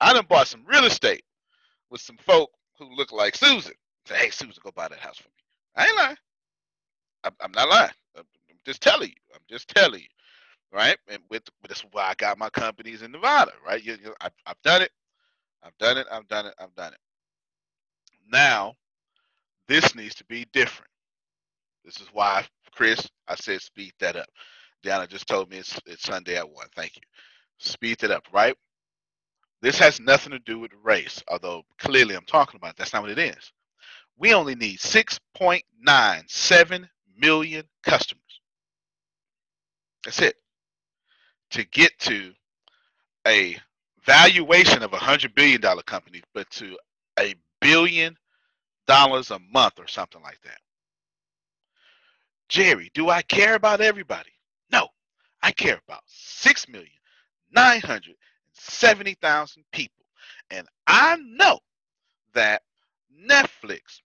[0.02, 1.24] I done bought some real estate
[1.90, 3.74] with some folk who look like Susan.
[4.06, 5.44] Say, hey, Susan, go buy that house for me.
[5.76, 6.18] I ain't lying.
[7.42, 7.92] I'm, not lying.
[8.18, 8.26] I'm
[8.66, 9.16] just telling you.
[9.34, 10.08] I'm just telling you.
[10.72, 10.98] Right?
[11.08, 13.84] And with, this is why I got my companies in Nevada, right?
[13.84, 14.92] You, you, I've, I've done it.
[15.64, 16.08] I've done it.
[16.12, 16.54] I've done it.
[16.60, 17.00] I've done it.
[18.30, 18.74] Now,
[19.68, 20.92] this needs to be different.
[21.86, 24.30] This is why, Chris, I said speed that up.
[24.86, 26.68] Deanna just told me it's, it's Sunday at 1.
[26.76, 27.04] Thank you.
[27.60, 28.58] Speed it up, right?
[29.62, 32.78] This has nothing to do with race, although clearly I'm talking about it.
[32.78, 33.52] that's not what it is.
[34.18, 38.22] We only need 6.97 million customers.
[40.06, 40.36] That's it.
[41.52, 42.34] To get to
[43.28, 43.58] a
[44.06, 46.78] valuation of a hundred billion dollar company, but to
[47.20, 48.16] a billion
[48.88, 50.58] dollars a month or something like that.
[52.50, 54.32] Jerry, do I care about everybody?
[54.72, 54.90] No,
[55.44, 56.90] I care about six million
[57.52, 58.16] nine hundred
[58.54, 60.06] seventy thousand people,
[60.52, 61.60] and I know
[62.34, 62.64] that
[63.30, 64.02] Netflix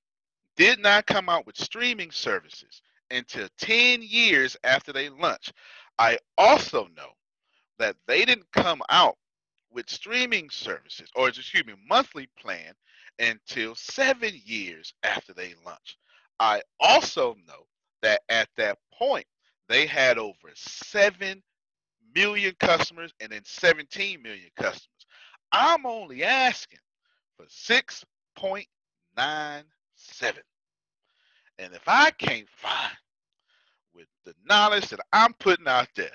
[0.57, 5.53] did not come out with streaming services until 10 years after they launched.
[5.99, 7.11] I also know
[7.79, 9.17] that they didn't come out
[9.73, 12.75] with streaming services, or excuse me, monthly plan
[13.21, 15.99] until seven years after they launched.
[16.41, 17.67] I also know
[18.03, 19.27] that at that point,
[19.69, 21.43] they had over 7
[22.15, 24.89] million customers and then 17 million customers.
[25.53, 26.81] I'm only asking
[27.37, 28.05] for 6.97.
[31.59, 32.97] And if I can't find
[33.95, 36.13] with the knowledge that I'm putting out there,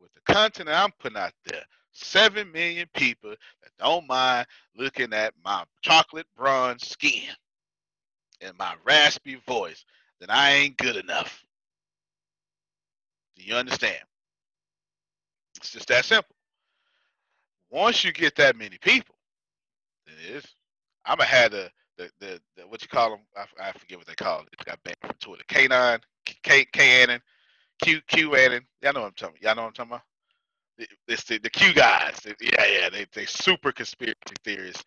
[0.00, 4.46] with the content that I'm putting out there, 7 million people that don't mind
[4.76, 7.30] looking at my chocolate bronze skin
[8.40, 9.84] and my raspy voice,
[10.20, 11.44] then I ain't good enough.
[13.36, 13.98] Do you understand?
[15.56, 16.34] It's just that simple.
[17.70, 19.14] Once you get that many people,
[20.06, 20.44] it is.
[21.04, 23.20] I'm gonna have the the, the, the what you call them?
[23.36, 24.48] I, I forget what they call it.
[24.52, 25.44] It got banned from Twitter.
[25.48, 26.00] K9,
[26.42, 27.20] K K Annan,
[27.82, 28.62] Q Q Annan.
[28.82, 29.38] Y'all know what I'm talking.
[29.42, 30.02] Y'all know what I'm talking about.
[31.08, 32.20] It's the, the Q guys.
[32.40, 32.88] Yeah, yeah.
[32.90, 34.84] They they super conspiracy theorists.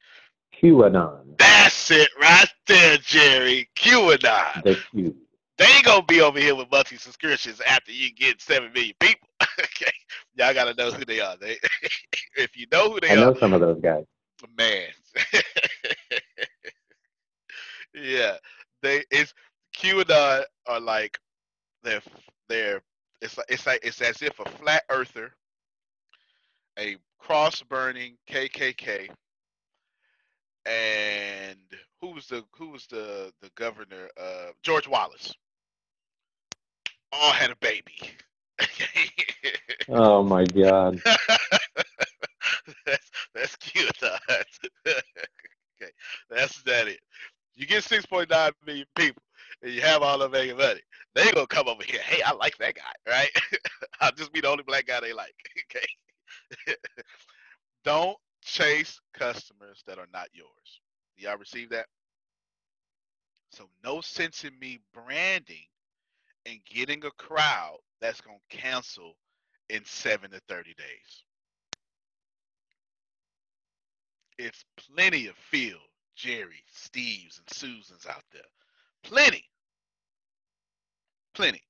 [0.54, 1.38] QAnon.
[1.38, 3.70] That's it right there, Jerry.
[3.76, 4.64] QAnon.
[4.64, 5.16] The Q.
[5.58, 9.28] They ain't gonna be over here with monthly subscriptions after you get seven million people.
[9.60, 9.92] okay,
[10.34, 11.38] y'all gotta know who they are.
[11.38, 11.58] They,
[12.36, 14.06] if you know who they are, I are, know some of those guys.
[14.58, 14.88] Man,
[17.94, 18.38] yeah,
[18.82, 19.36] they it's
[19.78, 21.20] QAnon are like
[21.84, 22.02] they're
[22.50, 22.82] they're
[23.22, 25.36] it's like it's like it's as if a flat earther,
[26.80, 29.10] a cross burning KKK,
[30.66, 31.58] and
[32.00, 34.10] who was the who was the the governor?
[34.20, 35.34] Uh, George Wallace
[37.12, 37.98] all had a baby.
[39.90, 41.02] oh my god.
[42.86, 43.92] that's that's cute.
[44.02, 45.92] That's, okay,
[46.30, 47.00] that's that it.
[47.56, 49.24] You get six point nine million people,
[49.62, 50.82] and you have all them making money.
[51.16, 52.02] They gonna come over here.
[52.02, 53.30] Hey, I like that guy, right?
[54.02, 55.36] I'll just be the only black guy they like.
[55.70, 56.76] Okay.
[57.84, 60.82] Don't chase customers that are not yours.
[61.18, 61.86] Y'all receive that?
[63.52, 65.66] So no sense in me branding
[66.46, 69.16] and getting a crowd that's to cancel
[69.70, 71.24] in seven to 30 days.
[74.38, 75.78] It's plenty of Phil,
[76.16, 78.42] Jerry, Steve's, and Susan's out there.
[79.04, 79.44] Plenty.
[81.36, 81.62] Plenty.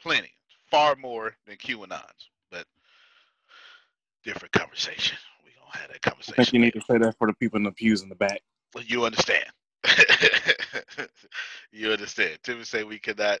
[0.00, 0.32] Plenty.
[0.70, 2.66] Far more than QAnons, but
[4.26, 5.16] different conversation.
[5.44, 6.34] we going to have that conversation.
[6.38, 8.16] I think you need to say that for the people in the pews in the
[8.16, 8.42] back.
[8.74, 9.46] Well you understand.
[11.72, 12.38] you understand.
[12.42, 13.38] Tempest say we cannot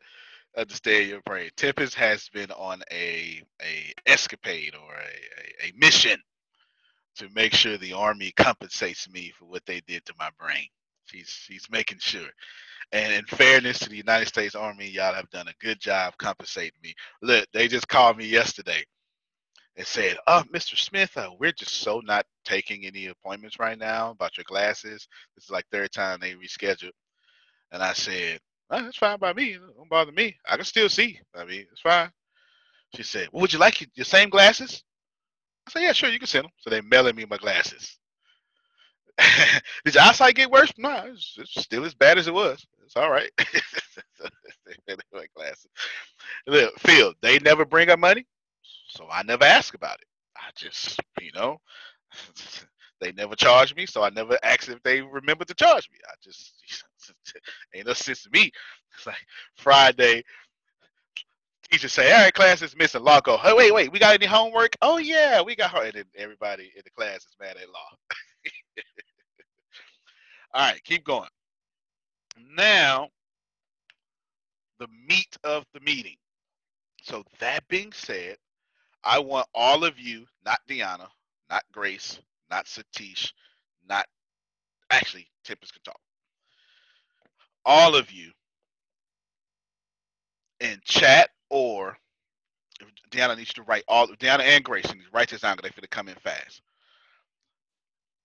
[0.56, 1.50] understand your brain.
[1.56, 6.18] Tempest has been on a a escapade or a, a, a mission
[7.16, 10.68] to make sure the army compensates me for what they did to my brain.
[11.06, 12.28] She's she's making sure.
[12.92, 16.78] And in fairness to the United States Army, y'all have done a good job compensating
[16.84, 16.94] me.
[17.20, 18.84] Look, they just called me yesterday
[19.76, 20.76] and said, "Oh, Mr.
[20.76, 25.08] Smith, uh, we're just so not taking any appointments right now about your glasses.
[25.34, 26.92] This is like third time they rescheduled."
[27.72, 29.54] And I said, oh, "That's fine by me.
[29.54, 30.36] Don't bother me.
[30.48, 31.20] I can still see.
[31.34, 32.10] I mean, it's fine."
[32.94, 34.82] She said, well, "Would you like your same glasses?"
[35.66, 36.10] I said, "Yeah, sure.
[36.10, 37.98] You can send them." So they mailing me my glasses.
[39.84, 40.72] Did your eyesight get worse?
[40.76, 42.64] No, it's, it's, still as bad as it was.
[42.84, 43.30] It's all right.
[45.34, 45.68] glasses.
[46.46, 48.26] Look, Phil, they never bring up money,
[48.96, 50.06] so I never ask about it.
[50.36, 51.58] I just, you know,
[53.00, 55.98] they never charge me, so I never ask if they remember to charge me.
[56.08, 56.54] I just
[57.74, 58.50] ain't no sense to me.
[58.96, 59.16] It's like
[59.56, 60.24] Friday,
[61.70, 64.26] teacher say, "All right, class is missing law." Go, "Hey, wait, wait, we got any
[64.26, 67.90] homework?" "Oh yeah, we got." And then everybody in the class is mad at law.
[70.54, 71.28] All right, keep going.
[72.56, 73.08] Now,
[74.78, 76.16] the meat of the meeting.
[77.02, 78.36] So, that being said,
[79.06, 81.08] I want all of you, not Deanna,
[81.50, 83.32] not Grace, not Satish,
[83.88, 84.06] not
[84.90, 86.00] actually, Tempest can talk.
[87.66, 88.32] All of you
[90.60, 91.98] in chat or
[93.10, 95.82] Deanna needs to write all Deanna and Grace needs to write this down because they're
[95.82, 96.52] to come in fast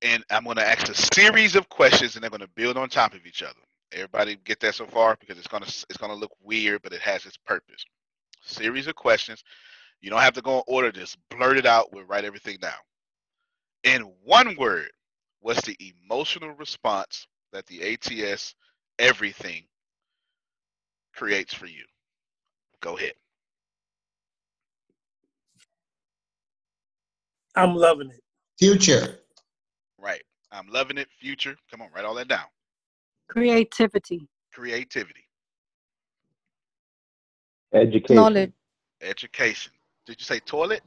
[0.03, 2.89] and I'm going to ask a series of questions, and they're going to build on
[2.89, 3.59] top of each other.
[3.93, 7.01] Everybody get that so far because it's to it's going to look weird, but it
[7.01, 7.85] has its purpose.
[8.43, 9.43] Series of questions.
[10.01, 10.91] You don't have to go and order.
[10.91, 11.93] Just blurt it out.
[11.93, 12.73] We'll write everything down.
[13.83, 14.89] In one word,
[15.41, 18.55] what's the emotional response that the ATS
[18.99, 19.63] everything
[21.15, 21.83] creates for you?
[22.81, 23.13] Go ahead.
[27.55, 28.21] I'm loving it.
[28.59, 29.19] Future.
[29.99, 30.21] Right.
[30.51, 31.07] I'm loving it.
[31.19, 31.55] Future.
[31.69, 32.45] Come on, write all that down.
[33.29, 34.27] Creativity.
[34.53, 35.25] Creativity.
[37.73, 38.15] Education.
[38.15, 38.53] Knowledge.
[39.01, 39.71] Education.
[40.11, 40.81] Did you say toilet?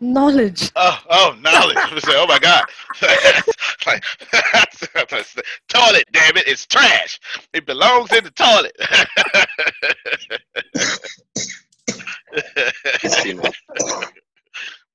[0.00, 0.72] Knowledge.
[0.74, 1.76] Oh, oh, knowledge.
[1.76, 2.64] I say, oh my God.
[3.86, 4.02] like,
[5.68, 6.48] toilet, damn it.
[6.48, 7.20] It's trash.
[7.52, 8.74] It belongs in the toilet.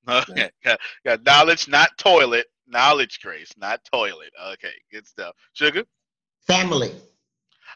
[0.09, 2.47] Okay, got, got knowledge, not toilet.
[2.67, 4.33] Knowledge, Grace, not toilet.
[4.53, 5.35] Okay, good stuff.
[5.53, 5.85] Sugar.
[6.47, 6.91] Family.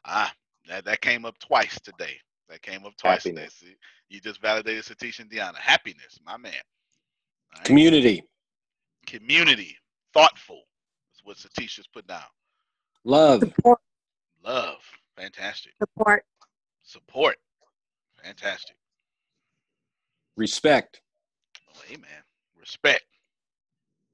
[0.04, 0.34] Ah,
[0.68, 2.20] that, that came up twice today.
[2.50, 3.58] That came up twice Happiness.
[3.60, 3.72] today.
[3.72, 3.76] See,
[4.10, 5.56] you just validated Satish and Deanna.
[5.56, 6.54] Happiness, my man.
[6.54, 7.66] All right.
[7.66, 8.24] Community.
[9.08, 9.78] Community.
[10.14, 10.62] Thoughtful
[11.16, 12.22] is what Satish just put down.
[13.04, 13.40] Love.
[13.42, 13.80] Support.
[14.44, 14.78] Love.
[15.18, 15.74] Fantastic.
[15.80, 16.24] Support.
[16.84, 17.38] Support.
[18.24, 18.76] Fantastic.
[20.38, 21.02] Respect.
[21.74, 22.24] Oh, amen.
[22.60, 23.06] Respect.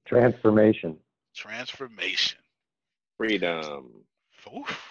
[0.05, 0.97] Transformation.
[1.35, 2.39] Transformation.
[3.17, 3.91] Freedom.
[4.55, 4.81] Oof.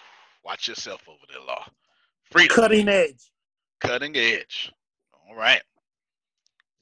[0.44, 1.66] Watch yourself over there, Law.
[2.30, 2.54] Freedom.
[2.54, 3.30] Cutting edge.
[3.80, 4.72] Cutting edge.
[5.28, 5.62] All right.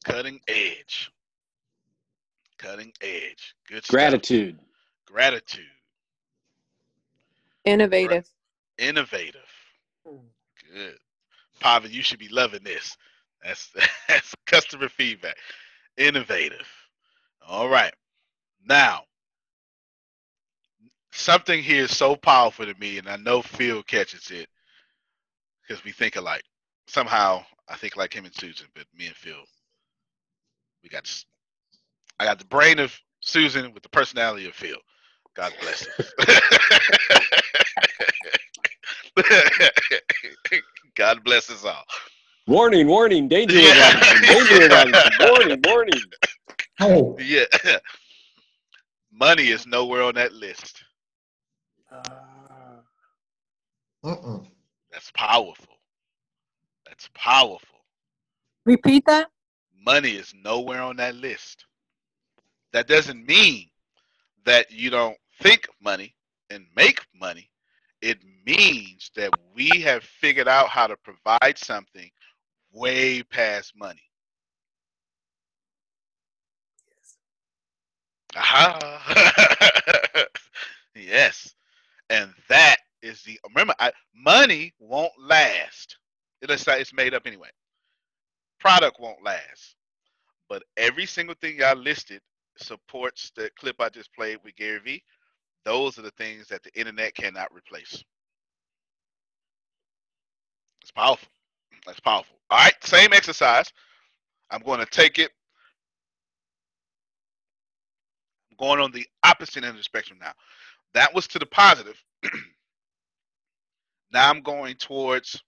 [0.05, 1.11] Cutting edge.
[2.59, 3.55] Cutting edge.
[3.69, 3.91] Good stuff.
[3.91, 4.59] Gratitude.
[5.07, 5.65] Gratitude.
[7.65, 8.29] Innovative.
[8.79, 9.41] Innovative.
[10.05, 10.99] Good.
[11.63, 12.97] Pavan, you should be loving this.
[13.45, 13.71] That's
[14.09, 15.37] that's customer feedback.
[15.97, 16.67] Innovative.
[17.47, 17.95] All right.
[18.69, 19.03] Now,
[21.13, 24.49] something here is so powerful to me, and I know Phil catches it
[25.69, 26.43] because we think alike.
[26.87, 29.37] Somehow, I think like him and Susan, but me and Phil,
[30.83, 31.09] we got.
[32.19, 34.79] I got the brain of Susan with the personality of Phil.
[35.37, 36.13] God bless us.
[40.97, 41.85] God bless us all.
[42.49, 43.93] Warning, warning, danger Yeah.
[43.93, 46.03] Robinson, danger Robinson, warning, warning.
[46.81, 47.45] Oh, Yeah.
[49.13, 50.83] Money is nowhere on that list.
[51.93, 52.81] Uh,
[54.05, 54.41] uh-uh.
[54.99, 55.77] That's powerful.
[56.85, 57.79] That's powerful.
[58.67, 59.29] Repeat that.
[59.87, 61.65] Money is nowhere on that list.
[62.73, 63.69] That doesn't mean
[64.45, 66.17] that you don't think money
[66.51, 67.49] and make money.
[68.03, 72.11] It means that we have figured out how to provide something
[72.73, 74.03] way past money.
[78.35, 80.25] Aha.
[80.97, 81.55] yes.
[82.11, 85.99] And that is the remember I, money won't last.
[86.69, 87.51] Like it's made up anyway.
[88.61, 89.77] Product won't last.
[90.49, 92.21] But every single thing y'all listed
[92.59, 95.03] supports the clip I just played with Gary Vee.
[95.65, 98.05] those are the things that the internet cannot replace.
[100.83, 101.29] It's powerful.
[101.87, 102.37] That's powerful.
[102.51, 103.73] All right, same exercise.
[104.51, 105.31] I'm going to take it.
[108.51, 110.33] I'm going on the opposite end of the spectrum now.
[110.95, 112.03] That was to the positive.
[114.13, 115.43] now I'm going towards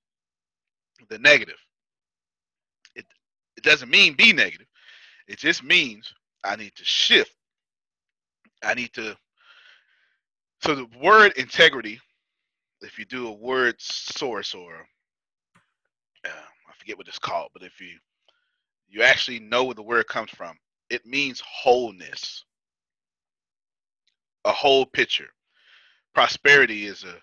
[1.09, 1.59] the negative.
[2.95, 3.07] It
[3.57, 4.67] it doesn't mean be negative.
[5.29, 6.13] It just means
[6.45, 7.35] I need to shift.
[8.65, 9.17] I need to
[10.63, 12.01] so the word integrity,
[12.83, 14.87] if you do a word source or
[16.27, 17.99] uh, I forget what it's called, but if you
[18.89, 20.57] you actually know where the word comes from,
[20.91, 22.45] it means wholeness,
[24.45, 25.29] a whole picture.
[26.15, 27.15] Prosperity is a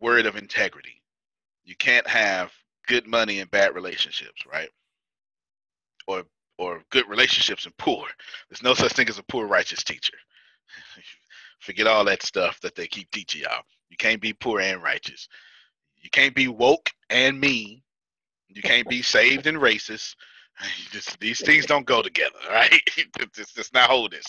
[0.00, 1.02] word of integrity.
[1.64, 2.52] You can't have
[2.86, 4.70] good money and bad relationships, right?
[6.06, 6.24] Or
[6.58, 8.06] or good relationships and poor.
[8.48, 10.14] There's no such thing as a poor righteous teacher.
[11.60, 13.62] Forget all that stuff that they keep teaching y'all.
[13.90, 15.28] You can't be poor and righteous.
[15.96, 17.82] You can't be woke and mean.
[18.48, 20.14] You can't be saved and racist.
[20.90, 22.80] Just, these things don't go together, right?
[22.96, 24.24] It's just not wholeness.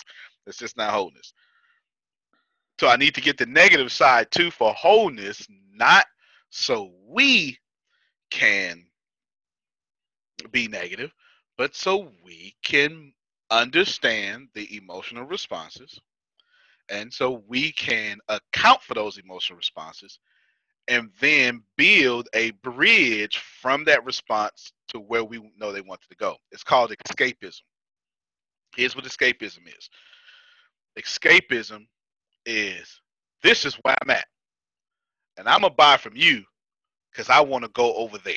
[0.45, 1.33] It's just not wholeness.
[2.79, 6.05] So I need to get the negative side too for wholeness, not
[6.49, 7.57] so we
[8.29, 8.85] can
[10.51, 11.11] be negative,
[11.57, 13.13] but so we can
[13.49, 15.99] understand the emotional responses.
[16.89, 20.19] And so we can account for those emotional responses
[20.87, 26.15] and then build a bridge from that response to where we know they wanted to
[26.15, 26.35] go.
[26.51, 27.61] It's called escapism.
[28.75, 29.89] Here's what escapism is
[30.97, 31.87] escapism
[32.47, 33.01] is
[33.43, 34.25] this is where I'm at.
[35.37, 36.43] And I'm going to buy from you
[37.11, 38.35] because I want to go over there.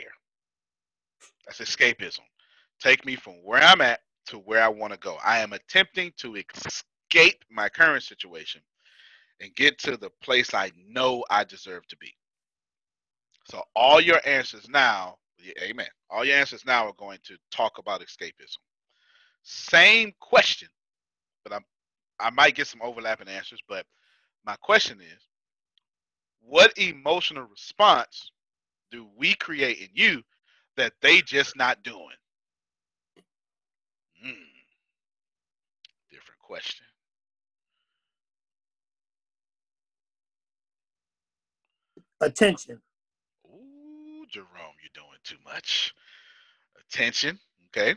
[1.47, 2.21] That's escapism.
[2.81, 5.17] Take me from where I'm at to where I want to go.
[5.25, 8.61] I am attempting to escape my current situation
[9.41, 12.13] and get to the place I know I deserve to be.
[13.51, 15.17] So all your answers now,
[15.63, 15.89] amen.
[16.11, 18.59] All your answers now are going to talk about escapism.
[19.43, 20.69] Same question,
[21.43, 21.65] but I'm
[22.21, 23.87] I might get some overlapping answers, but
[24.47, 25.23] my question is
[26.43, 28.33] what emotional response
[28.91, 30.23] do we create in you
[30.77, 32.17] that they just not doing?
[34.23, 34.31] Hmm.
[36.11, 36.87] Different question.
[42.21, 42.81] Attention.
[43.47, 44.49] Ooh, Jerome,
[44.83, 45.95] you're doing too much.
[46.91, 47.39] Attention.
[47.69, 47.95] Okay.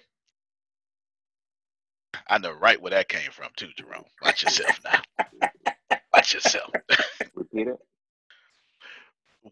[2.28, 4.06] I know right where that came from too, Jerome.
[4.24, 5.02] Watch yourself now.
[6.24, 6.71] Watch yourself.
[7.36, 7.80] Repeat it.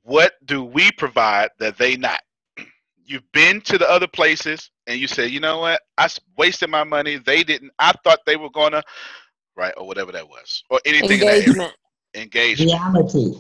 [0.04, 2.22] What do we provide that they not?
[3.04, 5.82] You've been to the other places and you say, you know what?
[5.98, 6.08] I
[6.38, 7.18] wasted my money.
[7.18, 7.74] They didn't.
[7.78, 8.84] I thought they were gonna,
[9.58, 11.12] right, or whatever that was, or anything.
[11.12, 11.74] Engagement.
[12.16, 12.72] Engagement.
[12.72, 13.34] Reality.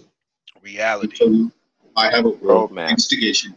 [0.61, 1.49] Reality.
[1.95, 2.89] I have a Roadmap.
[2.89, 3.55] instigation.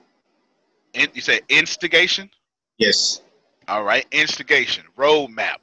[0.93, 2.31] In, you say instigation.
[2.79, 3.23] Yes.
[3.67, 4.85] All right, instigation.
[4.97, 5.57] Roadmap.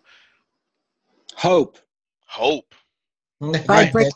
[1.34, 1.78] Hope.
[2.26, 2.76] Hope.
[3.42, 4.14] Vibrate.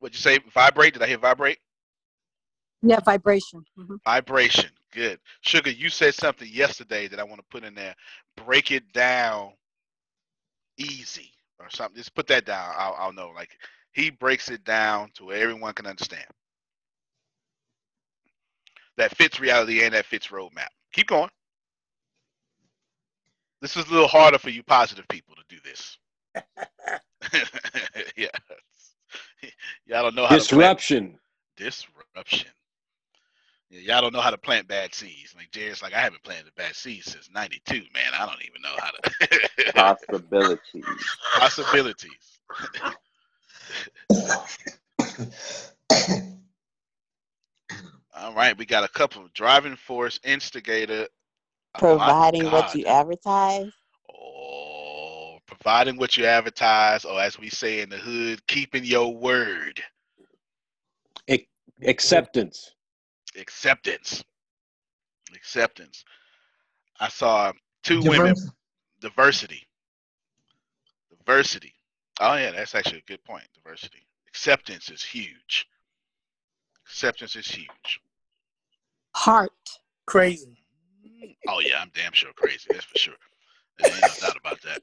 [0.00, 0.40] What'd you say?
[0.54, 0.94] Vibrate?
[0.94, 1.58] Did I hear vibrate?
[2.82, 3.64] Yeah, vibration.
[3.78, 3.98] Mhm.
[4.06, 4.70] Vibration.
[4.92, 5.20] Good.
[5.42, 7.94] Sugar, you said something yesterday that I want to put in there.
[8.36, 9.52] Break it down
[10.78, 11.96] easy or something.
[11.96, 12.74] Just put that down.
[12.76, 13.30] I'll, I'll know.
[13.34, 13.50] Like
[13.92, 16.26] he breaks it down to where everyone can understand.
[18.98, 20.68] That fits reality and that fits roadmap.
[20.92, 21.30] Keep going.
[23.62, 25.98] This is a little harder for you positive people to do this.
[28.16, 28.28] yeah.
[29.86, 31.18] Y'all don't know how to plant- Disruption.
[31.56, 32.48] disruption.
[33.70, 35.34] Yeah, y'all don't know how to plant bad seeds.
[35.36, 38.12] Like Jared's like, I haven't planted bad seeds since '92, man.
[38.14, 39.72] I don't even know how to.
[39.74, 40.84] Possibilities.
[41.38, 42.40] Possibilities.
[48.16, 51.06] All right, we got a couple of driving force, instigator.
[51.74, 53.72] Oh, Providing what you advertise.
[55.60, 59.82] Providing what you advertise, or as we say in the hood, keeping your word.
[61.26, 61.48] Ac-
[61.82, 62.74] acceptance.
[63.36, 64.22] Acceptance.
[65.34, 66.04] Acceptance.
[67.00, 67.52] I saw
[67.82, 68.34] two women.
[68.34, 68.46] Diversity.
[69.00, 69.66] Diversity.
[71.18, 71.74] Diversity.
[72.20, 73.44] Oh yeah, that's actually a good point.
[73.54, 74.06] Diversity.
[74.28, 75.68] Acceptance is huge.
[76.86, 78.00] Acceptance is huge.
[79.14, 79.52] Heart.
[80.06, 80.64] Crazy.
[81.48, 82.66] Oh yeah, I'm damn sure crazy.
[82.70, 83.14] That's for sure.
[83.84, 84.82] Ain't no doubt about that.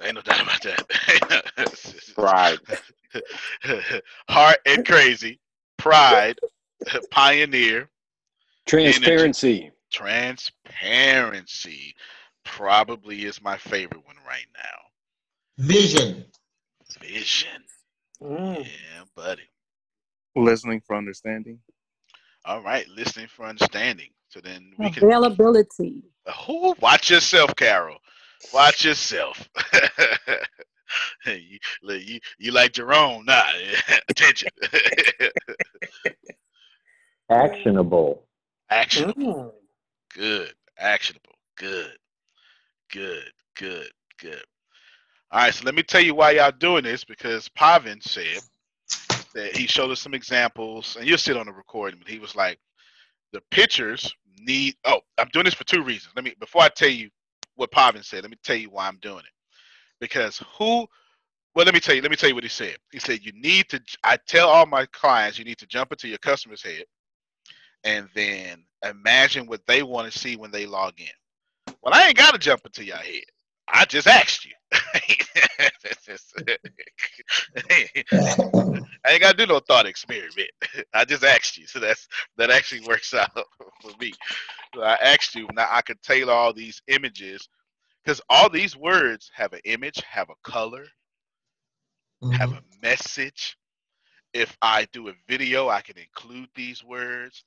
[0.02, 0.82] Ain't no doubt about that.
[2.14, 2.58] Pride.
[4.28, 5.40] Heart and crazy.
[5.78, 6.38] Pride.
[7.10, 7.88] Pioneer.
[8.66, 9.70] Transparency.
[9.92, 11.94] Transparency
[12.44, 14.78] probably is my favorite one right now.
[15.58, 16.24] Vision.
[17.00, 17.62] Vision.
[18.22, 18.64] Mm.
[18.64, 19.42] Yeah, buddy.
[20.34, 21.58] Listening for understanding.
[22.44, 24.08] All right, listening for understanding.
[24.32, 25.04] So then we can.
[25.04, 26.04] Availability.
[26.48, 27.98] Oh, watch yourself, Carol.
[28.54, 29.46] Watch yourself.
[31.26, 33.26] you, you, you like Jerome?
[33.26, 33.42] Nah,
[34.08, 34.48] attention.
[37.30, 38.22] Actionable.
[38.70, 39.22] Actionable.
[39.22, 39.52] Mm.
[40.14, 40.54] Good.
[40.78, 41.34] Actionable.
[41.58, 41.92] Good.
[42.90, 43.30] Good.
[43.54, 43.90] Good.
[44.18, 44.42] Good.
[45.30, 48.40] All right, so let me tell you why y'all doing this because Pavan said
[49.34, 52.34] that he showed us some examples, and you'll sit on the recording, but he was
[52.34, 52.58] like,
[53.32, 54.14] the pictures
[54.44, 56.12] need oh, I'm doing this for two reasons.
[56.16, 57.10] Let me before I tell you
[57.56, 59.32] what Pavan said, let me tell you why I'm doing it.
[60.00, 60.86] Because who
[61.54, 62.76] well let me tell you, let me tell you what he said.
[62.92, 66.08] He said you need to I tell all my clients you need to jump into
[66.08, 66.84] your customer's head
[67.84, 71.06] and then imagine what they want to see when they log in.
[71.82, 73.24] Well, I ain't got to jump into your head.
[73.72, 74.52] I just asked you.
[79.04, 80.50] I ain't got to do no thought experiment.
[80.94, 82.08] I just asked you, so that's
[82.38, 83.30] that actually works out
[83.82, 84.16] for me.
[84.74, 85.48] So I asked you.
[85.52, 87.48] Now I could tailor all these images
[88.04, 90.86] because all these words have an image, have a color,
[92.30, 92.52] have Mhm.
[92.52, 93.56] a message.
[94.34, 97.44] If I do a video, I can include these words.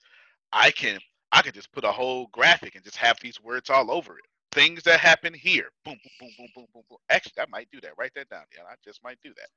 [0.52, 1.00] I can
[1.32, 4.26] I can just put a whole graphic and just have these words all over it.
[4.56, 5.68] Things that happen here.
[5.84, 6.98] Boom, boom, boom, boom, boom, boom, boom.
[7.10, 7.92] Actually, I might do that.
[8.00, 8.44] Write that down.
[8.56, 9.50] Yeah, I just might do that.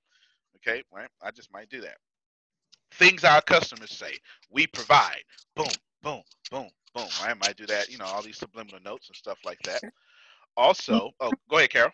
[0.57, 1.09] Okay, right?
[1.23, 1.99] I just might do that.
[2.95, 4.15] Things our customers say.
[4.51, 5.23] We provide.
[5.55, 5.69] Boom,
[6.03, 7.07] boom, boom, boom.
[7.23, 7.31] Right?
[7.31, 7.89] I might do that.
[7.91, 9.85] You know, all these subliminal notes and stuff like that.
[10.57, 11.93] Also, oh, go ahead, Carol.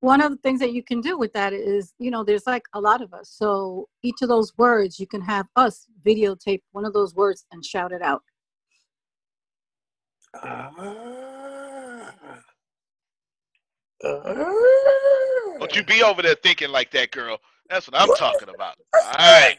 [0.00, 2.64] One of the things that you can do with that is, you know, there's like
[2.72, 3.30] a lot of us.
[3.30, 7.64] So each of those words, you can have us videotape one of those words and
[7.64, 8.24] shout it out.
[10.34, 11.33] Ah.
[14.04, 17.38] Don't you be over there thinking like that, girl.
[17.70, 18.76] That's what I'm talking about.
[18.94, 19.56] All right.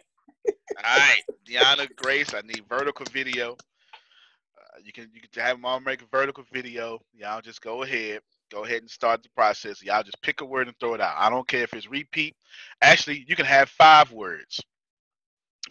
[0.48, 1.22] All right.
[1.50, 3.54] Deanna Grace, I need vertical video.
[3.54, 7.00] Uh, you can you can have mom make a vertical video.
[7.14, 8.22] Y'all just go ahead.
[8.52, 9.82] Go ahead and start the process.
[9.82, 11.16] Y'all just pick a word and throw it out.
[11.18, 12.36] I don't care if it's repeat.
[12.82, 14.62] Actually, you can have five words.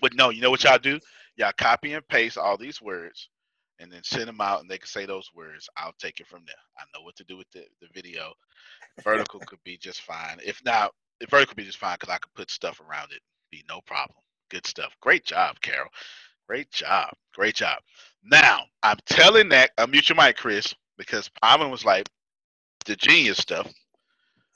[0.01, 0.99] But no, you know what y'all do?
[1.37, 3.29] Y'all copy and paste all these words
[3.81, 5.69] and then send them out and they can say those words.
[5.77, 6.55] I'll take it from there.
[6.79, 8.33] I know what to do with the, the video.
[9.03, 10.39] Vertical could be just fine.
[10.45, 13.21] If not, the vertical could be just fine because I could put stuff around it.
[13.51, 14.17] Be no problem.
[14.51, 14.97] Good stuff.
[15.01, 15.89] Great job, Carol.
[16.49, 17.11] Great job.
[17.35, 17.79] Great job.
[18.25, 22.09] Now, I'm telling that, uh, mute your mic, Chris, because Pavan was like,
[22.87, 23.73] the genius stuff.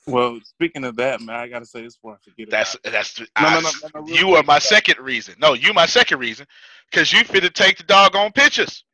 [0.06, 2.50] Well, speaking of that, man, I gotta say this before I forget.
[2.50, 2.84] That's it.
[2.84, 5.34] that's No, no, I- no, no, no, real you are my second reason.
[5.38, 6.46] No, you my second reason,
[6.90, 8.84] because you fit to take the doggone pictures.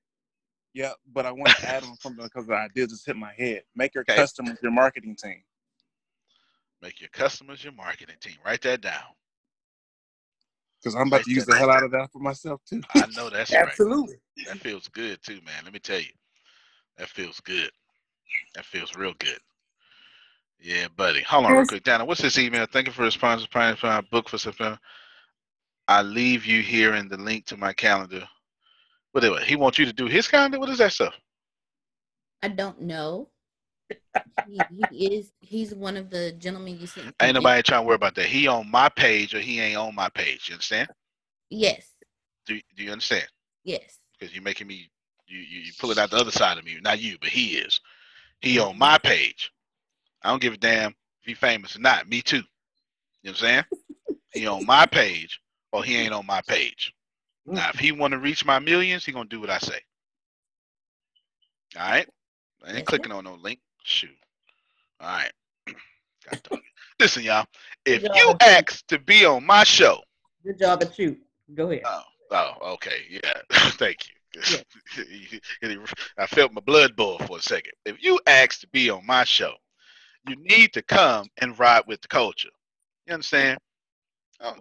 [0.74, 3.62] Yeah, but I want to add on something because the idea just hit my head.
[3.76, 4.16] Make your Okay.
[4.16, 5.42] customers your marketing team.
[6.82, 8.36] Make your customers your marketing team.
[8.44, 9.02] Write that down.
[10.82, 12.82] Because I'm about Write to use the hell out of that for myself too.
[12.90, 13.68] I know that's right.
[13.68, 14.16] Absolutely.
[14.46, 15.64] That feels good too, man.
[15.64, 16.12] Let me tell you,
[16.98, 17.70] that feels good.
[18.54, 19.38] That feels real good.
[20.60, 21.22] Yeah, buddy.
[21.22, 22.04] Hold on real quick, Dana.
[22.04, 22.66] What's this email?
[22.72, 23.46] Thank you for responses.
[23.48, 24.78] Planning for my book for September.
[25.88, 28.26] I leave you here in the link to my calendar.
[29.14, 31.14] What anyway, he wants you to do his kind of What is that stuff?
[32.42, 33.28] I don't know.
[34.48, 34.60] He,
[34.90, 35.30] he is.
[35.38, 37.14] He's one of the gentlemen you sent.
[37.22, 38.26] Ain't nobody trying to worry about that.
[38.26, 40.48] He on my page or he ain't on my page.
[40.48, 40.88] You understand?
[41.48, 41.86] Yes.
[42.44, 43.28] Do Do you understand?
[43.62, 43.98] Yes.
[44.18, 44.90] Because you're making me
[45.28, 46.76] you, you you pulling out the other side of me.
[46.82, 47.80] Not you, but he is.
[48.40, 49.52] He on my page.
[50.24, 52.08] I don't give a damn if he famous or not.
[52.08, 52.38] Me too.
[52.38, 53.64] You know what I'm saying?
[54.32, 55.40] he on my page
[55.70, 56.92] or he ain't on my page.
[57.46, 59.80] Now, if he want to reach my millions, he gonna do what I say.
[61.76, 62.08] All right.
[62.64, 63.60] I ain't Yes, clicking on no link.
[63.82, 64.16] Shoot.
[65.00, 65.32] All right.
[66.32, 66.48] It.
[66.98, 67.44] Listen, y'all.
[67.84, 70.00] If you ask to be on my show,
[70.42, 71.18] Good job at you.
[71.54, 71.82] Go ahead.
[71.86, 73.32] Oh, oh, okay, yeah.
[73.72, 75.38] Thank you.
[76.18, 77.72] I felt my blood boil for a second.
[77.84, 79.52] If you ask to be on my show,
[80.28, 82.50] you need to come and ride with the culture.
[83.06, 83.58] You understand?
[84.40, 84.60] Um,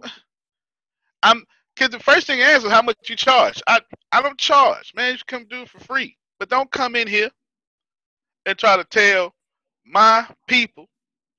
[1.22, 1.44] I'm
[1.74, 3.62] because the first thing I ask is how much you charge.
[3.66, 3.80] I
[4.12, 5.12] I don't charge, man.
[5.12, 7.30] You come do it for free, but don't come in here
[8.46, 9.34] and try to tell
[9.84, 10.88] my people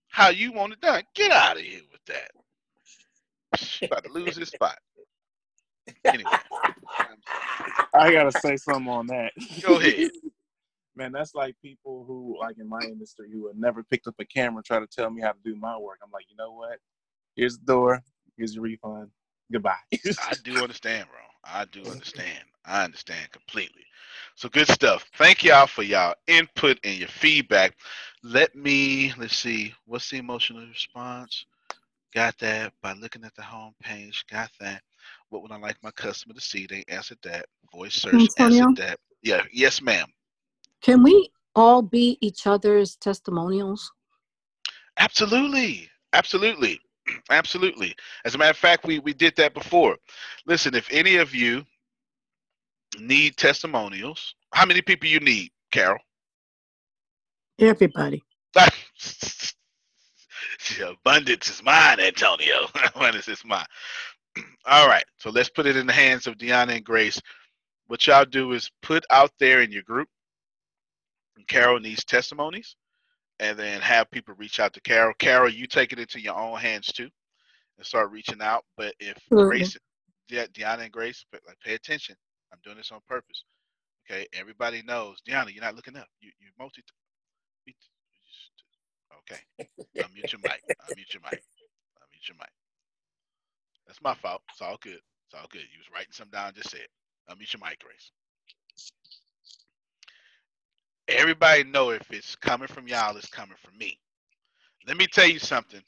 [0.10, 1.04] how you want it done.
[1.14, 2.32] Get out of here with that.
[3.84, 4.78] About to lose this spot.
[6.04, 6.30] Anyway,
[7.94, 9.34] I gotta say something on that.
[9.62, 10.12] Go ahead.
[10.98, 14.26] Man, that's like people who, like in my industry, who have never picked up a
[14.26, 16.00] camera try to tell me how to do my work.
[16.02, 16.80] I'm like, you know what?
[17.36, 18.02] Here's the door.
[18.38, 19.10] Here's your refund.
[19.52, 19.76] Goodbye.
[20.18, 21.20] I do understand, bro.
[21.44, 22.44] I do understand.
[22.66, 23.84] I understand completely.
[24.36, 25.06] So good stuff.
[25.18, 27.76] Thank y'all for y'all input and your feedback.
[28.24, 29.74] Let me let's see.
[29.86, 31.46] What's the emotional response?
[32.14, 32.74] Got that.
[32.82, 34.82] By looking at the home page, got that.
[35.30, 36.66] What would I like my customer to see?
[36.68, 37.46] They answered that.
[37.72, 38.66] Voice search Antonio?
[38.66, 39.00] answered that.
[39.22, 39.44] Yeah.
[39.52, 40.08] Yes, ma'am.
[40.82, 43.92] Can we all be each other's testimonials?
[44.98, 45.90] Absolutely.
[46.14, 46.80] Absolutely.
[47.30, 47.96] Absolutely.
[48.24, 49.98] As a matter of fact, we, we did that before.
[50.46, 51.64] Listen, if any of you
[53.00, 56.00] need testimonials, how many people you need, Carol?
[57.60, 58.24] Everybody.
[60.82, 62.68] Abundance is mine, Antonio.
[62.96, 63.66] Abundance is mine.
[64.66, 65.06] All right.
[65.18, 67.22] So let's put it in the hands of Deanna and Grace.
[67.88, 70.08] What y'all do is put out there in your group.
[71.48, 72.76] Carol needs testimonies,
[73.40, 75.14] and then have people reach out to Carol.
[75.20, 77.10] Carol, you take it into your own hands too,
[77.78, 78.64] and start reaching out.
[78.78, 79.68] But if Absolutely.
[79.68, 79.78] Grace,
[80.30, 82.16] De- Deanna and Grace, but like pay attention.
[82.54, 83.46] I'm doing this on purpose.
[84.10, 85.20] Okay, everybody knows.
[85.28, 86.08] Deanna, you're not looking up.
[86.22, 86.84] You you multi.
[89.20, 89.42] Okay,
[90.02, 90.64] unmute your mic.
[90.88, 91.42] Unmute your mic.
[92.02, 92.50] Unmute your mic.
[93.88, 94.42] That's my fault.
[94.52, 95.00] It's all good.
[95.28, 95.62] It's all good.
[95.62, 96.54] You was writing something down.
[96.56, 96.90] Just say it.
[97.32, 98.12] Unmute your mic, Grace.
[101.10, 104.00] Everybody know if it's coming from y'all, it's coming from me.
[104.88, 105.82] Let me tell you something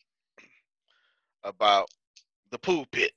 [1.44, 1.90] about
[2.52, 3.12] the pool pit.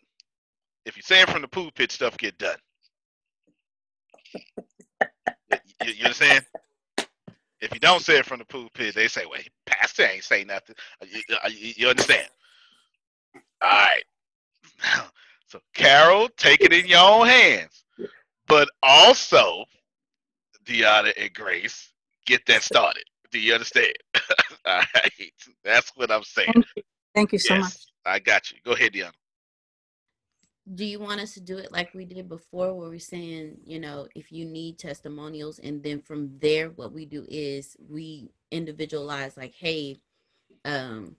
[0.86, 2.58] If you say it from the pool pit, stuff get done.
[5.82, 6.44] You, you understand?
[7.60, 10.44] If you don't say it from the pool pit, they say, "Wait, pastor ain't say
[10.44, 12.28] nothing." Uh, You, uh, you- you understand?
[13.62, 14.04] All right.
[15.48, 17.84] So Carol, take it in your own hands,
[18.48, 19.64] but also
[20.64, 21.89] Deanna and Grace
[22.30, 23.04] get that started.
[23.30, 23.92] Do you understand?
[24.66, 25.32] All right,
[25.64, 26.52] that's what I'm saying.
[26.52, 26.82] Thank you.
[27.14, 27.74] Thank you so much.
[28.06, 28.58] I got you.
[28.64, 29.12] Go ahead, Deanna.
[30.72, 33.80] Do you want us to do it like we did before, where we're saying, you
[33.80, 39.36] know, if you need testimonials, and then from there, what we do is we individualize,
[39.36, 39.98] like, hey,
[40.64, 41.16] um,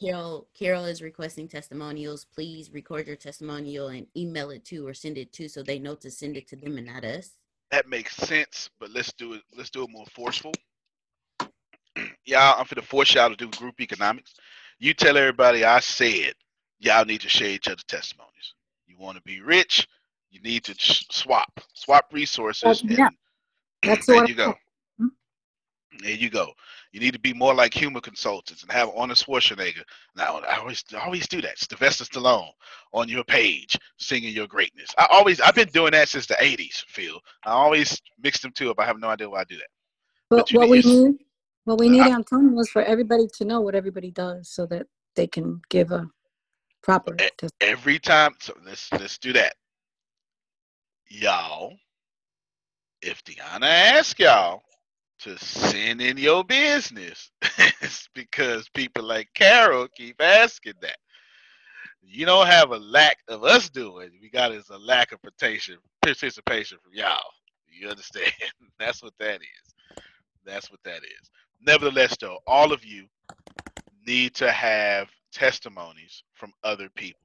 [0.00, 2.24] Carol, Carol is requesting testimonials.
[2.24, 5.94] Please record your testimonial and email it to or send it to, so they know
[5.96, 7.37] to send it to them and not us.
[7.70, 9.42] That makes sense, but let's do it.
[9.56, 10.52] Let's do it more forceful.
[12.24, 14.34] y'all, I'm for the force y'all to do group economics.
[14.78, 16.34] You tell everybody I said
[16.78, 18.54] y'all need to share each other's testimonies.
[18.86, 19.86] You want to be rich,
[20.30, 23.08] you need to sh- swap, swap resources, That's, and yeah,
[23.82, 24.54] that's there what you go.
[24.98, 25.06] Hmm?
[26.00, 26.52] There you go.
[26.92, 29.82] You need to be more like humor consultants and have Arnold Schwarzenegger.
[30.16, 31.58] Now, I always, I always do that.
[31.58, 32.50] Sylvester Stallone
[32.92, 34.90] on your page singing your greatness.
[34.96, 36.84] I always, I've been doing that since the '80s.
[36.88, 38.80] Phil, I always mix them two up.
[38.80, 39.68] I have no idea why I do that.
[40.30, 41.18] But But what need, we need,
[41.64, 44.86] what we need, I, Antonio, is for everybody to know what everybody does, so that
[45.14, 46.08] they can give a
[46.82, 47.54] proper test.
[47.60, 48.34] every time.
[48.40, 49.54] So let's let's do that,
[51.08, 51.74] y'all.
[53.02, 54.62] If Deanna asks y'all
[55.20, 57.30] to send in your business,
[57.82, 60.98] it's because people like Carol keep asking that.
[62.02, 64.10] You don't have a lack of us doing.
[64.22, 65.20] We got is a lack of
[66.02, 67.22] participation from y'all.
[67.72, 68.32] You understand?
[68.78, 69.74] That's what that is.
[70.46, 71.30] That's what that is.
[71.60, 73.06] Nevertheless, though, all of you
[74.06, 77.20] need to have testimonies from other people.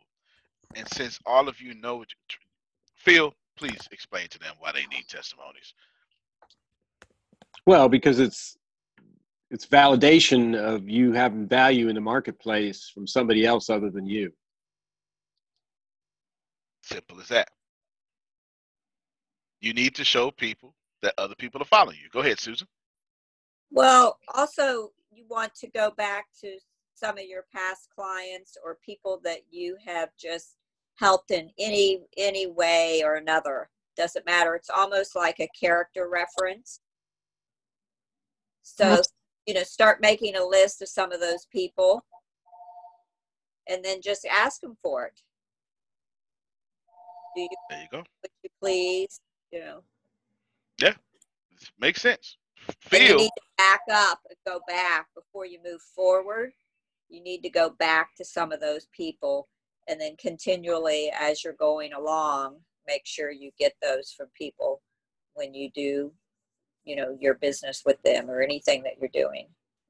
[0.76, 2.06] And since all of you know,
[2.96, 5.74] Phil, please explain to them why they need testimonies.
[7.66, 8.58] Well, because it's
[9.50, 14.32] it's validation of you having value in the marketplace from somebody else other than you.
[16.82, 17.50] Simple as that.
[19.62, 22.10] You need to show people that other people are following you.
[22.12, 22.68] Go ahead, Susan.
[23.72, 26.58] Well, also, you want to go back to
[26.96, 30.58] some of your past clients or people that you have just
[30.96, 33.70] helped in any any way or another.
[33.96, 34.56] Doesn't matter.
[34.56, 36.80] It's almost like a character reference.
[38.64, 39.02] So,
[39.46, 42.04] you know, start making a list of some of those people
[43.68, 45.22] and then just ask them for it.
[47.36, 47.98] Do you, There you go.
[47.98, 49.20] would you please,
[49.52, 49.84] you know,
[50.80, 50.94] Yeah,
[51.80, 52.38] makes sense.
[52.80, 53.02] Feel.
[53.02, 56.54] you need to back up and go back before you move forward.
[57.10, 59.48] You need to go back to some of those people
[59.90, 62.58] and then continually as you're going along,
[62.88, 64.82] make sure you get those from people
[65.34, 66.12] when you do,
[66.86, 69.48] you know, your business with them or anything that you're doing.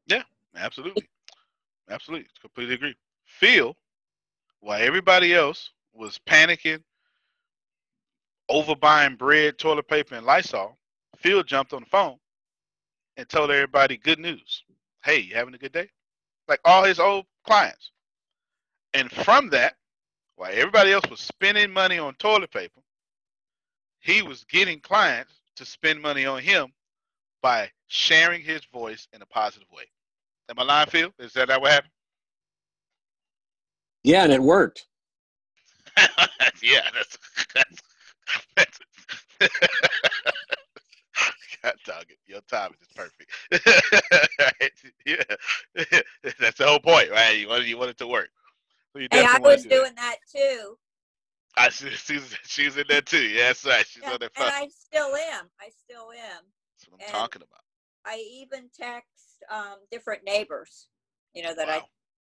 [0.08, 0.24] yeah,
[0.56, 1.08] absolutely.
[1.90, 2.28] Absolutely.
[2.42, 2.96] Completely agree.
[3.26, 3.76] Phil,
[4.62, 6.82] while everybody else was panicking,
[8.50, 10.78] overbuying bread, toilet paper, and Lysol,
[11.18, 12.18] Phil jumped on the phone
[13.18, 14.64] and told everybody good news.
[15.04, 15.90] Hey, you having a good day?
[16.48, 17.92] Like all his old clients.
[18.94, 19.76] And from that,
[20.36, 22.82] while everybody else was spending money on toilet paper,
[24.00, 26.72] he was getting clients to spend money on him
[27.44, 29.86] by sharing his voice in a positive way.
[30.50, 31.12] Am I lying, Phil?
[31.20, 31.92] Is that, that what happened?
[34.04, 34.88] Yeah, and it worked.
[36.64, 37.18] yeah, that's,
[37.56, 37.82] that's,
[38.56, 38.80] that's
[41.64, 42.18] God dog it.
[42.28, 43.32] Your timing is perfect.
[45.06, 45.24] yeah,
[46.40, 47.38] that's the whole point, right?
[47.40, 48.30] You wanted you want it to work.
[48.94, 50.78] So you Hey, I definitely wanna was do doing that too.
[51.58, 53.22] I see she's she's in there too.
[53.24, 53.86] Yeah, that's right.
[53.88, 54.50] She's Yeah, on that and phone.
[54.50, 55.50] I still am.
[55.62, 56.44] I still am.
[56.94, 57.62] What I'm and talking about.
[58.06, 60.88] I even text um, different neighbors,
[61.34, 61.86] you know, that Wow.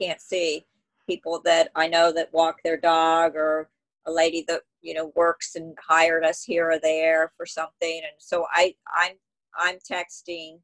[0.02, 0.66] I can't see,
[1.08, 3.70] people that I know that walk their dog, or
[4.06, 8.20] a lady that you know works and hired us here or there for something, and
[8.20, 9.16] so I I'm
[9.58, 10.60] I'm texting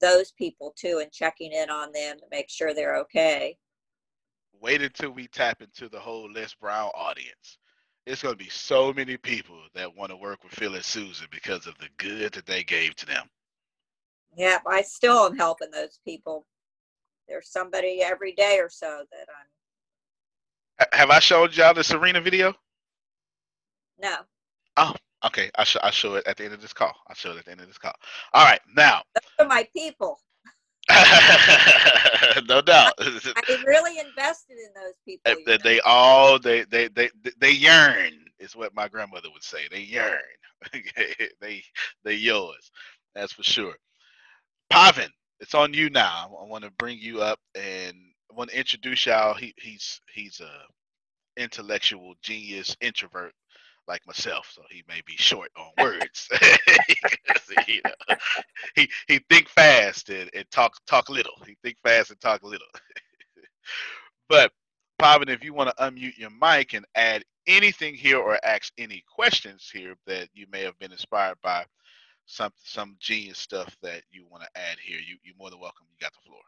[0.00, 3.56] those people too and checking in on them to make sure they're okay.
[4.60, 7.58] Wait until we tap into the whole Les Brown audience.
[8.06, 11.66] It's gonna be so many people that want to work with Phil and Susan because
[11.66, 13.28] of the good that they gave to them.
[14.36, 16.46] Yeah, I still am helping those people.
[17.28, 19.26] There's somebody every day or so that
[20.80, 22.54] I'm Have I showed y'all the Serena video?
[24.00, 24.16] no.
[24.76, 24.94] Oh,
[25.26, 25.50] okay.
[25.56, 26.94] I show I show it at the end of this call.
[27.08, 27.92] I show it at the end of this call.
[28.32, 30.18] All right, now, Those are my people.
[32.48, 32.92] no doubt.
[32.98, 35.34] I really invested in those people.
[35.46, 39.60] They, they all they, they they they yearn is what my grandmother would say.
[39.70, 40.18] They yearn.
[41.40, 41.62] they
[42.04, 42.70] they yours.
[43.14, 43.74] That's for sure.
[44.72, 46.36] Pavan, it's on you now.
[46.40, 47.94] I want to bring you up and
[48.30, 49.34] I want to introduce y'all.
[49.34, 53.32] He he's he's a intellectual genius introvert
[53.88, 56.28] like myself, so he may be short on words.
[57.68, 58.16] you know, uh,
[58.76, 61.34] he he think fast and, and talk talk little.
[61.46, 62.66] He think fast and talk little.
[64.28, 64.52] but
[65.00, 69.04] Pavan, if you want to unmute your mic and add anything here or ask any
[69.14, 71.64] questions here that you may have been inspired by
[72.26, 75.86] some some genius stuff that you want to add here, you you're more than welcome.
[75.90, 76.40] You got the floor.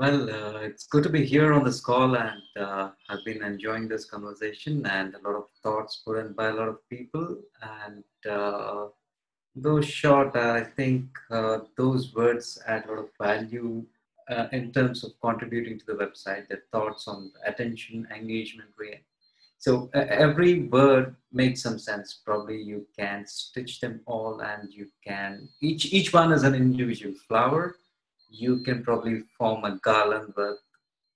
[0.00, 3.86] Well, uh, it's good to be here on this call, and uh, I've been enjoying
[3.86, 7.36] this conversation and a lot of thoughts put in by a lot of people.
[7.60, 8.86] And uh,
[9.54, 13.84] though short, I think uh, those words add a lot of value
[14.30, 16.48] uh, in terms of contributing to the website.
[16.48, 19.04] The thoughts on attention, engagement rate.
[19.58, 22.22] So every word makes some sense.
[22.24, 27.14] Probably you can stitch them all, and you can each each one is an individual
[27.28, 27.76] flower
[28.30, 30.58] you can probably form a garland with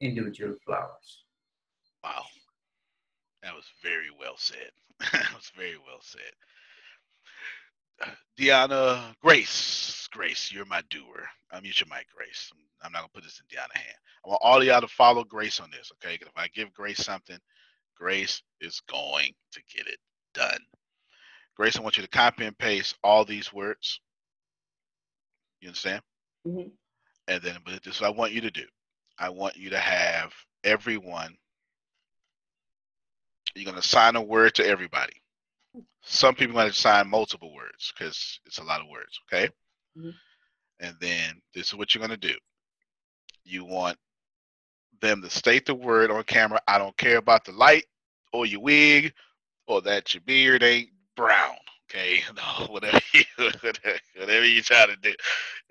[0.00, 1.24] individual flowers.
[2.04, 2.24] Wow,
[3.42, 4.70] that was very well said.
[5.12, 6.32] that was very well said.
[8.38, 11.26] Deanna Grace, Grace, you're my doer.
[11.54, 12.50] Unmute your mic, Grace.
[12.82, 13.96] I'm not gonna put this in Deanna's hand.
[14.24, 16.18] I want all of y'all to follow Grace on this, okay?
[16.18, 17.38] 'Cause if I give Grace something,
[17.96, 19.98] Grace is going to get it
[20.34, 20.60] done.
[21.56, 24.00] Grace, I want you to copy and paste all these words.
[25.60, 26.02] You understand?
[26.46, 26.72] Mhm.
[27.28, 28.64] And then, but this is what I want you to do.
[29.18, 30.32] I want you to have
[30.64, 31.36] everyone.
[33.54, 35.14] You're gonna sign a word to everybody.
[36.02, 39.20] Some people might sign multiple words because it's a lot of words.
[39.32, 39.50] Okay.
[39.96, 40.14] Mhm.
[40.80, 42.36] And then this is what you're gonna do.
[43.44, 43.98] You want
[45.00, 46.60] them to state the word on camera.
[46.68, 47.86] I don't care about the light
[48.32, 49.14] or your wig
[49.66, 51.56] or that your beard ain't brown.
[51.94, 53.24] Okay, no, whatever you
[54.18, 55.14] whatever you try to do,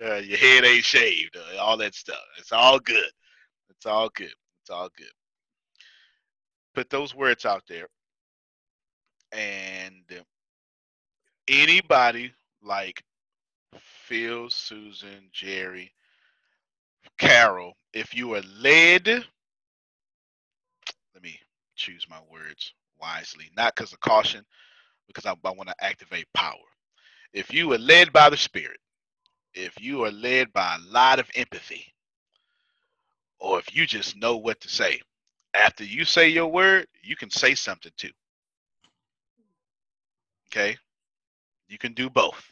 [0.06, 2.22] uh, your head ain't shaved, uh, all that stuff.
[2.38, 3.12] It's all good.
[3.70, 4.34] It's all good.
[4.62, 5.12] It's all good.
[6.74, 7.88] Put those words out there,
[9.32, 10.04] and
[11.48, 13.04] anybody like
[13.78, 15.92] Phil, Susan, Jerry,
[17.18, 19.26] Carol, if you are led, let
[21.22, 21.40] me
[21.76, 24.46] choose my words wisely, not because of caution,
[25.08, 26.56] because I, I want to activate power.
[27.34, 28.80] If you are led by the Spirit,
[29.54, 31.94] if you are led by a lot of empathy,
[33.40, 35.02] or if you just know what to say,
[35.56, 38.12] after you say your word, you can say something too.
[40.50, 40.78] Okay?
[41.68, 42.44] You can do both.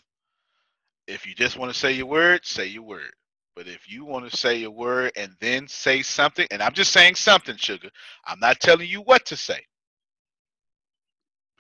[1.07, 3.11] If you just want to say your word, say your word.
[3.55, 6.93] But if you want to say your word and then say something, and I'm just
[6.93, 7.89] saying something, sugar,
[8.25, 9.61] I'm not telling you what to say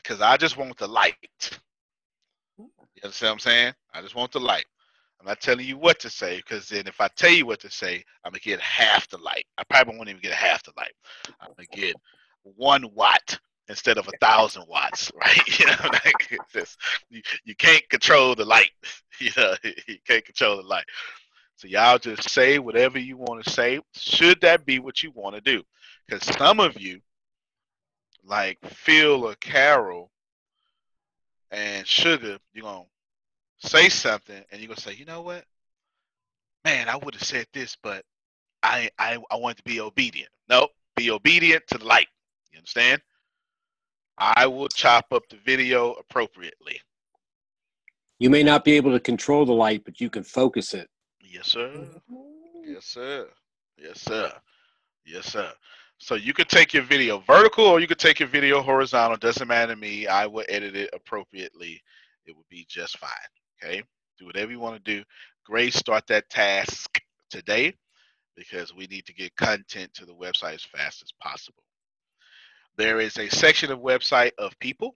[0.03, 1.15] because I just want the light.
[2.57, 2.69] You
[3.03, 3.73] understand what I'm saying?
[3.93, 4.65] I just want the light.
[5.19, 7.69] I'm not telling you what to say because then if I tell you what to
[7.69, 9.45] say, I'm gonna get half the light.
[9.57, 10.93] I probably won't even get half the light.
[11.39, 11.95] I'm gonna get
[12.43, 15.59] one watt instead of a thousand watts, right?
[15.59, 16.77] You know, like just,
[17.09, 18.71] you, you can't control the light.
[19.19, 20.85] You know, you can't control the light.
[21.57, 23.79] So y'all just say whatever you want to say.
[23.93, 25.61] Should that be what you want to do?
[26.07, 27.01] Because some of you,
[28.23, 30.11] like Phil or Carol
[31.51, 32.85] and Sugar, you're gonna
[33.59, 35.45] say something and you're gonna say, you know what?
[36.63, 38.03] Man, I would have said this, but
[38.63, 40.29] I I I want to be obedient.
[40.49, 42.07] No, be obedient to the light.
[42.51, 43.01] You understand?
[44.17, 46.79] I will chop up the video appropriately.
[48.19, 50.87] You may not be able to control the light, but you can focus it.
[51.19, 51.69] Yes, sir.
[51.69, 52.73] Mm-hmm.
[52.73, 53.27] Yes, sir.
[53.77, 54.31] Yes, sir.
[55.05, 55.51] Yes, sir.
[56.01, 59.17] So you could take your video vertical or you could take your video horizontal.
[59.17, 60.07] Doesn't matter to me.
[60.07, 61.79] I will edit it appropriately.
[62.25, 63.11] It would be just fine.
[63.63, 63.83] Okay.
[64.17, 65.03] Do whatever you want to do.
[65.45, 66.99] Grace, start that task
[67.29, 67.75] today
[68.35, 71.63] because we need to get content to the website as fast as possible.
[72.77, 74.95] There is a section of website of people.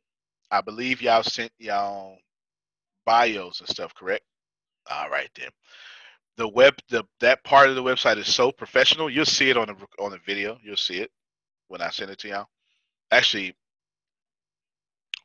[0.50, 2.18] I believe y'all sent y'all
[3.06, 4.24] bios and stuff, correct?
[4.90, 5.50] All right then.
[6.38, 9.10] The web, the that part of the website is so professional.
[9.10, 10.58] You'll see it on the on the video.
[10.62, 11.12] You'll see it
[11.70, 12.48] when I send it to y'all.
[13.12, 13.56] Actually,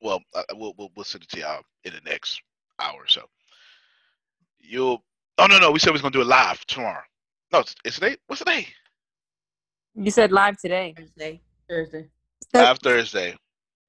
[0.01, 2.41] well, uh, we'll, we'll we'll send it to y'all in the next
[2.79, 3.23] hour or so.
[4.59, 5.03] You'll.
[5.39, 7.03] Oh no no, we said we was gonna do it live tomorrow.
[7.53, 8.17] No, it's, it's today.
[8.27, 8.69] What's today?
[9.95, 10.95] You said live today.
[10.97, 11.41] Thursday.
[11.69, 12.09] Thursday.
[12.55, 13.37] Live Thursday.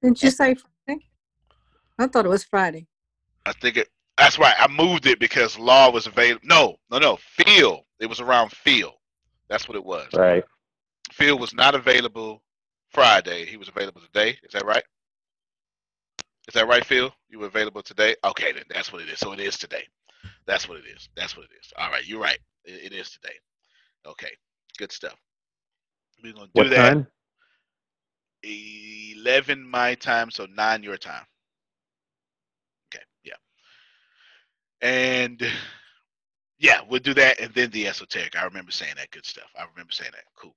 [0.01, 1.05] Didn't you say Friday?
[1.99, 2.88] I thought it was Friday.
[3.45, 3.89] I think it.
[4.18, 4.55] That's right.
[4.59, 6.41] I moved it because law was available.
[6.45, 7.18] No, no, no.
[7.22, 7.86] Phil.
[7.99, 8.93] It was around Phil.
[9.49, 10.09] That's what it was.
[10.14, 10.43] Right.
[11.14, 12.43] Phil was not available
[12.91, 13.45] Friday.
[13.45, 14.38] He was available today.
[14.43, 14.84] Is that right?
[16.47, 17.12] Is that right, Phil?
[17.30, 18.16] You were available today?
[18.26, 19.20] Okay, then that's what it is.
[19.20, 19.86] So it is today.
[20.47, 21.09] That's what it is.
[21.16, 21.74] That's what it is.
[21.78, 22.39] All right, you're right.
[22.66, 23.36] It, it is today.
[24.07, 24.32] Okay,
[24.80, 25.16] good stuff.
[26.24, 26.95] We're gonna do What that.
[26.95, 27.07] time?
[28.43, 31.26] Eleven my time, so nine your time.
[32.93, 33.34] Okay, yeah.
[34.82, 35.41] And
[36.59, 38.36] yeah, we'll do that, and then the esoteric.
[38.36, 39.49] I remember saying that good stuff.
[39.57, 40.25] I remember saying that.
[40.36, 40.55] Cool.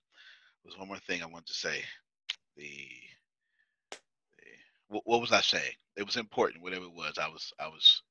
[0.64, 1.82] There's one more thing I wanted to say.
[2.56, 2.88] The,
[3.90, 4.46] the
[4.88, 5.72] what, what was I saying?
[5.96, 6.62] It was important.
[6.62, 8.02] Whatever it was, I was I was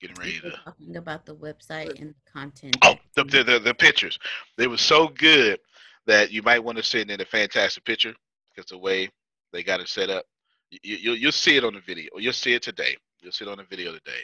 [0.00, 0.50] getting ready to.
[0.64, 2.76] talking about the website and the content.
[2.82, 4.18] Oh, the, the the the pictures.
[4.56, 5.58] They were so good
[6.06, 8.14] that you might want to send in a fantastic picture
[8.54, 9.08] because the way
[9.52, 10.24] they got it set up,
[10.70, 12.10] you, you you'll see it on the video.
[12.16, 12.96] You'll see it today.
[13.20, 14.22] You'll see it on the video today.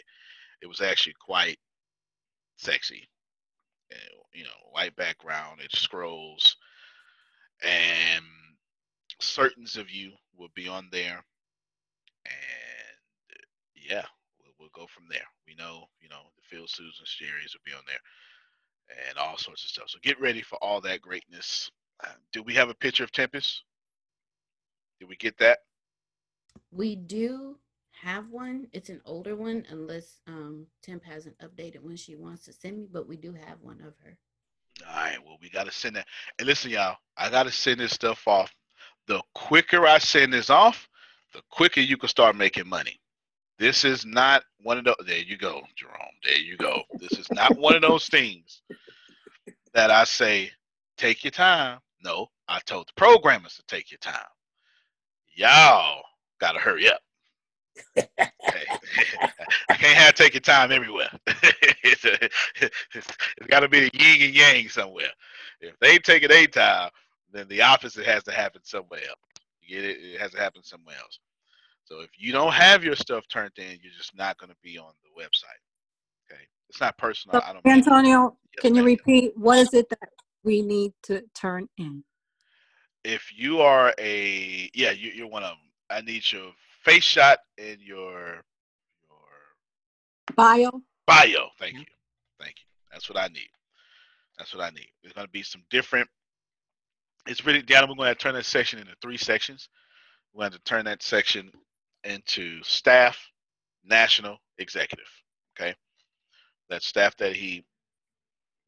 [0.63, 1.59] It was actually quite
[2.57, 3.09] sexy.
[4.35, 5.61] You know, white background.
[5.61, 6.57] It scrolls,
[7.63, 8.25] and
[9.19, 11.25] certains of you will be on there,
[12.27, 13.37] and
[13.75, 14.05] yeah,
[14.41, 15.27] we'll, we'll go from there.
[15.47, 17.99] We know, you know, the Phil Susan Jerry's will be on there
[19.09, 19.89] and all sorts of stuff.
[19.89, 21.71] So get ready for all that greatness.
[22.05, 23.63] Uh, do we have a picture of Tempest?
[25.01, 25.59] Did we get that?
[26.71, 27.59] We do
[28.03, 28.69] have one.
[28.73, 32.89] It's an older one, unless um Temp hasn't updated when she wants to send me,
[32.91, 34.19] but we do have one of her.
[34.89, 36.07] All right, well, we got to send that.
[36.39, 38.55] And listen, y'all, I got to send this stuff off.
[39.07, 40.89] The quicker I send this off,
[41.33, 43.01] the quicker you can start making money.
[43.59, 44.95] This is not one of those.
[45.05, 45.95] There you go, Jerome.
[46.23, 46.83] There you go.
[47.01, 48.63] This is not one of those things
[49.75, 50.51] that I say,
[50.97, 51.81] take your time.
[52.05, 54.15] No, I told the programmers to take your time.
[55.35, 56.03] Y'all
[56.41, 57.01] got to hurry up.
[59.71, 61.09] I can't have take your time everywhere.
[61.27, 62.29] it's a,
[62.95, 63.07] it's
[63.49, 65.11] got to be a yin and yang somewhere.
[65.61, 66.91] If they take it a time,
[67.33, 69.19] then the opposite has to happen somewhere else.
[69.61, 69.99] You get it?
[70.01, 71.19] It has to happen somewhere else.
[71.85, 74.79] So if you don't have your stuff turned in, you're just not going to be
[74.79, 75.63] on the website.
[76.31, 77.41] Okay, it's not personal.
[77.41, 77.65] So, I don't.
[77.65, 80.11] mean- Antonio, can you repeat what is it that
[80.45, 82.05] we need to turn in?
[83.05, 85.59] if you are a yeah, you, you're one of them.
[85.91, 86.51] I need your
[86.89, 88.43] face shot in your
[89.09, 90.71] your Bio?
[91.07, 91.49] bio.
[91.59, 91.81] Thank mm-hmm.
[91.81, 91.87] you,
[92.41, 92.65] thank you.
[92.93, 93.49] That's what I need.
[94.39, 94.89] That's what I need.
[95.03, 96.09] There's going to be some different.
[97.27, 97.89] It's really down.
[97.89, 99.69] We're going to turn that section into three sections.
[100.33, 101.51] We're going to turn that section
[102.05, 103.19] into staff,
[103.85, 105.09] national, executive.
[105.59, 105.75] Okay,
[106.71, 107.65] that staff that he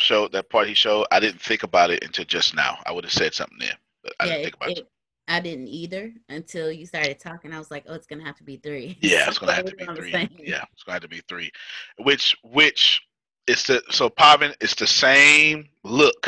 [0.00, 2.78] showed, that part he showed, I didn't think about it until just now.
[2.86, 4.78] I would have said something there, but I yeah, didn't think about it.
[4.78, 4.88] it-
[5.30, 7.52] I didn't either until you started talking.
[7.52, 8.98] I was like, oh, it's gonna have to be three.
[9.00, 10.10] Yeah, it's gonna have to be three.
[10.10, 11.52] Yeah, it's gonna have to be three.
[11.98, 13.00] Which which
[13.46, 16.26] it's the so Pavan, it's the same look,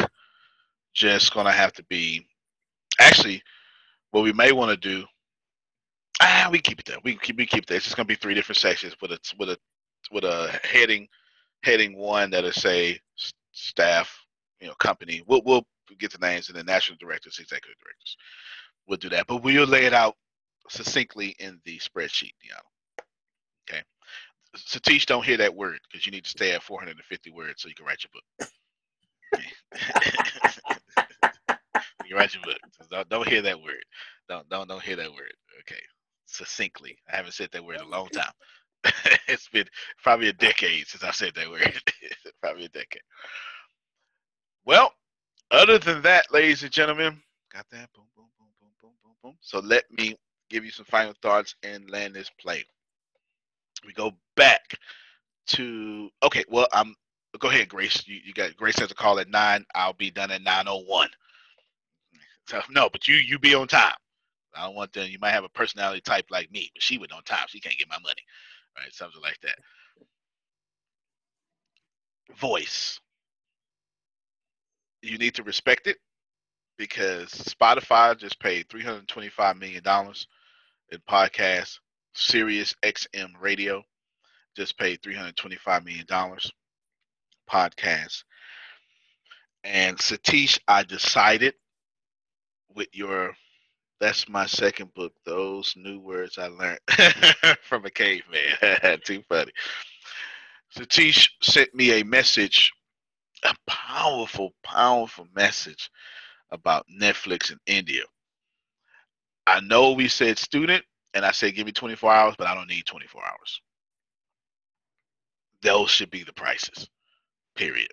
[0.94, 2.24] just gonna have to be
[3.00, 3.42] actually
[4.12, 5.04] what we may want to do.
[6.20, 6.98] Ah, we keep it there.
[7.02, 7.74] We keep we keep that.
[7.74, 9.58] It's just gonna be three different sections with a with a
[10.12, 11.08] with a heading
[11.64, 13.00] heading one that'll say
[13.50, 14.16] staff,
[14.60, 15.22] you know, company.
[15.26, 15.66] We'll we'll
[15.98, 18.16] get the names and the national directors, executive directors.
[18.88, 20.16] We'll do that, but we'll lay it out
[20.70, 22.62] succinctly in the spreadsheet, Deanna.
[23.70, 23.82] Okay.
[24.56, 27.74] Satish, don't hear that word because you need to stay at 450 words so you
[27.74, 28.24] can write your book.
[32.06, 32.58] you write your book.
[32.90, 33.84] Don't, don't hear that word.
[34.28, 35.32] Don't don't don't hear that word.
[35.60, 35.80] Okay.
[36.26, 36.98] Succinctly.
[37.12, 38.32] I haven't said that word in a long time.
[39.28, 39.66] it's been
[40.02, 41.82] probably a decade since I said that word.
[42.42, 43.02] probably a decade.
[44.66, 44.92] Well,
[45.52, 47.22] Other than that, ladies and gentlemen,
[47.54, 47.90] got that?
[47.96, 48.06] Boom,
[49.22, 49.36] boom.
[49.40, 50.16] So let me
[50.50, 52.64] give you some final thoughts and land this plane.
[53.86, 54.62] We go back
[55.48, 56.44] to okay.
[56.48, 56.94] Well, I'm
[57.38, 58.06] go ahead, Grace.
[58.06, 59.64] You, you got Grace has a call at nine.
[59.74, 61.10] I'll be done at nine oh one.
[62.48, 63.94] So no, but you you be on time.
[64.56, 65.08] I don't want them.
[65.10, 67.46] You might have a personality type like me, but she went on time.
[67.48, 68.22] She can't get my money,
[68.78, 68.92] right?
[68.92, 69.56] Something like that.
[72.38, 73.00] Voice.
[75.02, 75.98] You need to respect it
[76.78, 80.26] because Spotify just paid three hundred twenty-five million dollars
[80.90, 81.78] in podcasts.
[82.14, 83.82] Sirius XM Radio
[84.56, 86.50] just paid three hundred twenty-five million dollars.
[87.50, 88.24] Podcasts.
[89.64, 91.54] And Satish, I decided
[92.74, 93.34] with your
[94.00, 95.12] that's my second book.
[95.24, 96.80] Those new words I learned
[97.62, 98.98] from a caveman.
[99.04, 99.52] Too funny.
[100.76, 102.72] Satish sent me a message,
[103.44, 105.88] a powerful, powerful message
[106.52, 108.02] about Netflix in India.
[109.46, 110.84] I know we said student,
[111.14, 113.60] and I said give me 24 hours, but I don't need 24 hours.
[115.62, 116.88] Those should be the prices.
[117.56, 117.90] Period.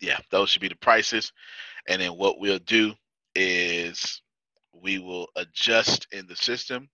[0.00, 1.32] Yeah, those should be the prices.
[1.88, 2.94] And then what we'll do
[3.34, 4.22] is
[4.72, 6.88] we will adjust in the system.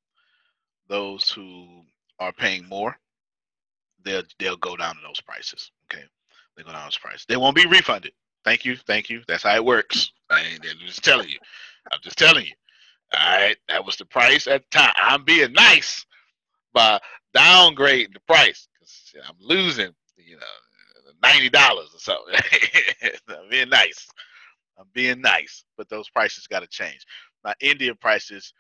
[0.89, 1.83] Those who
[2.21, 2.97] are paying more,
[4.05, 5.71] they'll they'll go down to those prices.
[5.93, 6.05] Okay,
[6.57, 7.27] they go down those prices.
[7.29, 8.13] They won't be refunded.
[8.45, 9.23] Thank you, thank you.
[9.27, 10.13] That's how it works.
[10.31, 11.39] I ain't I'm just telling you.
[11.93, 12.53] I'm just telling you.
[13.15, 14.93] All right, that was the price at the time.
[14.97, 16.05] I'm being nice
[16.75, 17.01] by
[17.37, 22.35] downgrading the price because I'm losing, you know, ninety dollars or something.
[23.29, 24.07] I'm being nice.
[24.79, 27.07] I'm being nice, but those prices got to change
[27.47, 28.53] my India prices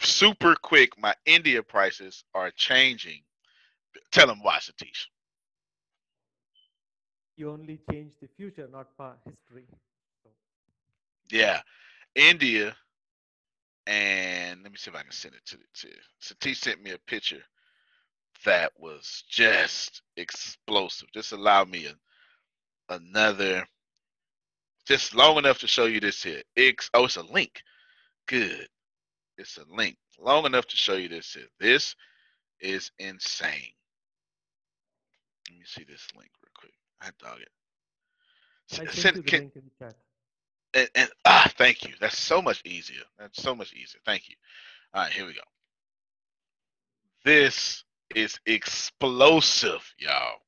[0.00, 0.90] super quick.
[0.98, 3.22] My India prices are changing.
[4.12, 5.06] Tell them why, Satish.
[7.40, 8.88] You only change the future, not
[9.24, 9.64] history.
[10.22, 10.30] So.
[11.30, 11.62] Yeah,
[12.14, 12.76] India,
[13.86, 15.88] and let me see if I can send it to to
[16.20, 16.56] Satish.
[16.56, 17.42] Sent me a picture
[18.44, 21.08] that was just explosive.
[21.14, 23.66] Just allow me a, another
[24.84, 26.42] just long enough to show you this here.
[26.56, 27.62] It's, oh, it's a link.
[28.26, 28.68] Good.
[29.38, 29.96] It's a link.
[30.18, 31.48] Long enough to show you this here.
[31.58, 31.96] This
[32.60, 33.72] is insane.
[35.48, 36.30] Let me see this link.
[37.00, 37.48] I dog it.
[38.72, 39.94] I Send, can, the chat.
[40.74, 41.94] and, and ah, thank you.
[42.00, 43.02] That's so much easier.
[43.18, 44.00] That's so much easier.
[44.04, 44.36] Thank you.
[44.94, 45.40] All right, here we go.
[47.24, 47.84] This
[48.14, 50.38] is explosive, y'all.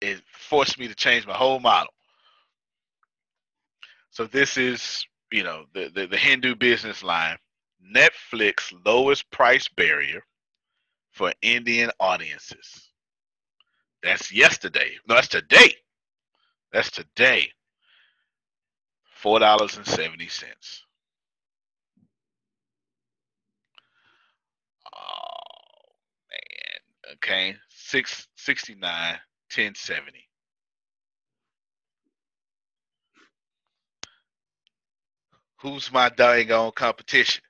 [0.00, 1.92] It forced me to change my whole model.
[4.10, 7.36] So this is, you know, the, the, the Hindu BusinessLine.
[7.94, 10.22] Netflix lowest price barrier
[11.12, 12.90] for Indian audiences.
[14.02, 14.92] That's yesterday.
[15.08, 15.74] No, that's today.
[16.72, 17.50] That's today.
[19.16, 20.84] Four dollars and seventy cents.
[24.94, 25.92] Oh
[26.30, 27.14] man.
[27.16, 27.56] Okay.
[27.70, 29.16] Six sixty nine,
[29.50, 30.24] ten seventy.
[35.60, 37.42] who's my dang on competition?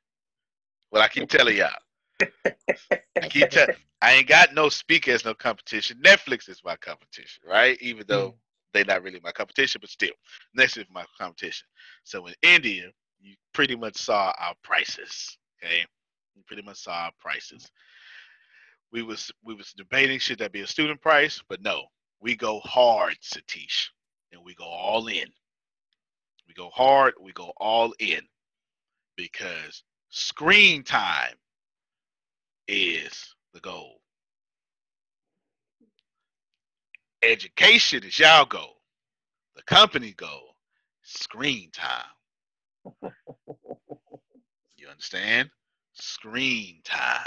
[0.91, 1.71] Well, I keep telling y'all.
[3.23, 3.77] I keep telling.
[4.03, 5.99] I ain't got no speaker as no competition.
[6.05, 7.79] Netflix is my competition, right?
[7.81, 8.35] Even though mm.
[8.73, 10.13] they're not really my competition, but still,
[10.57, 11.67] Netflix is my competition.
[12.05, 12.91] So in India,
[13.21, 15.39] you pretty much saw our prices.
[15.63, 15.85] Okay,
[16.35, 17.71] you pretty much saw our prices.
[18.93, 21.85] We was we was debating should that be a student price, but no,
[22.21, 23.89] we go hard, Satish,
[24.33, 25.29] and we go all in.
[26.47, 28.21] We go hard, we go all in
[29.17, 31.35] because screen time
[32.69, 34.01] is the goal.
[37.23, 38.77] Education is y'all goal.
[39.57, 40.55] The company goal,
[41.03, 42.05] screen time.
[44.79, 45.51] You understand?
[45.95, 47.27] Screen time.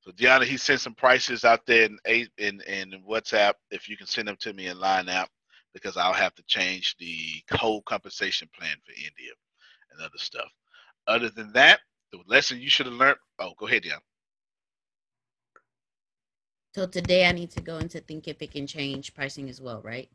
[0.00, 3.54] So Deanna, he sent some prices out there in in, in WhatsApp.
[3.70, 5.30] If you can send them to me in line app,
[5.72, 9.32] because I'll have to change the whole compensation plan for India
[9.92, 10.50] and other stuff.
[11.06, 11.80] Other than that,
[12.12, 13.18] the lesson you should have learned.
[13.38, 14.00] Oh, go ahead, Deanna.
[16.74, 19.80] So today I need to go into think if it can change pricing as well,
[19.82, 20.08] right?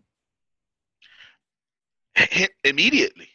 [2.65, 3.29] Immediately.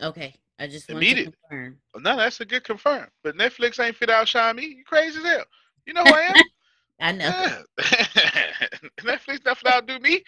[0.00, 0.32] Okay.
[0.60, 1.32] I just Immediately.
[1.32, 1.78] to confirm.
[1.96, 3.08] No, that's a good confirm.
[3.24, 4.66] But Netflix ain't fit out shine me.
[4.66, 5.44] You crazy as hell.
[5.86, 6.36] You know who I am?
[7.00, 7.26] I know.
[7.26, 7.62] Yeah.
[9.00, 10.22] Netflix not fit outdo me.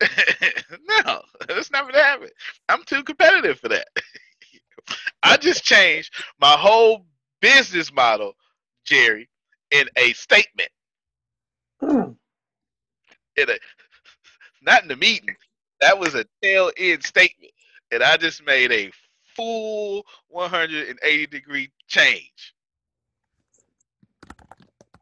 [0.00, 2.28] no, that's not gonna happen.
[2.68, 3.88] I'm too competitive for that.
[5.24, 7.06] I just changed my whole
[7.40, 8.34] business model,
[8.84, 9.28] Jerry,
[9.72, 10.70] in a statement.
[11.82, 13.58] In a
[14.62, 15.36] not in the meeting,
[15.80, 17.52] That was a tail end statement,
[17.92, 18.92] and I just made a
[19.36, 22.54] full 180 degree change.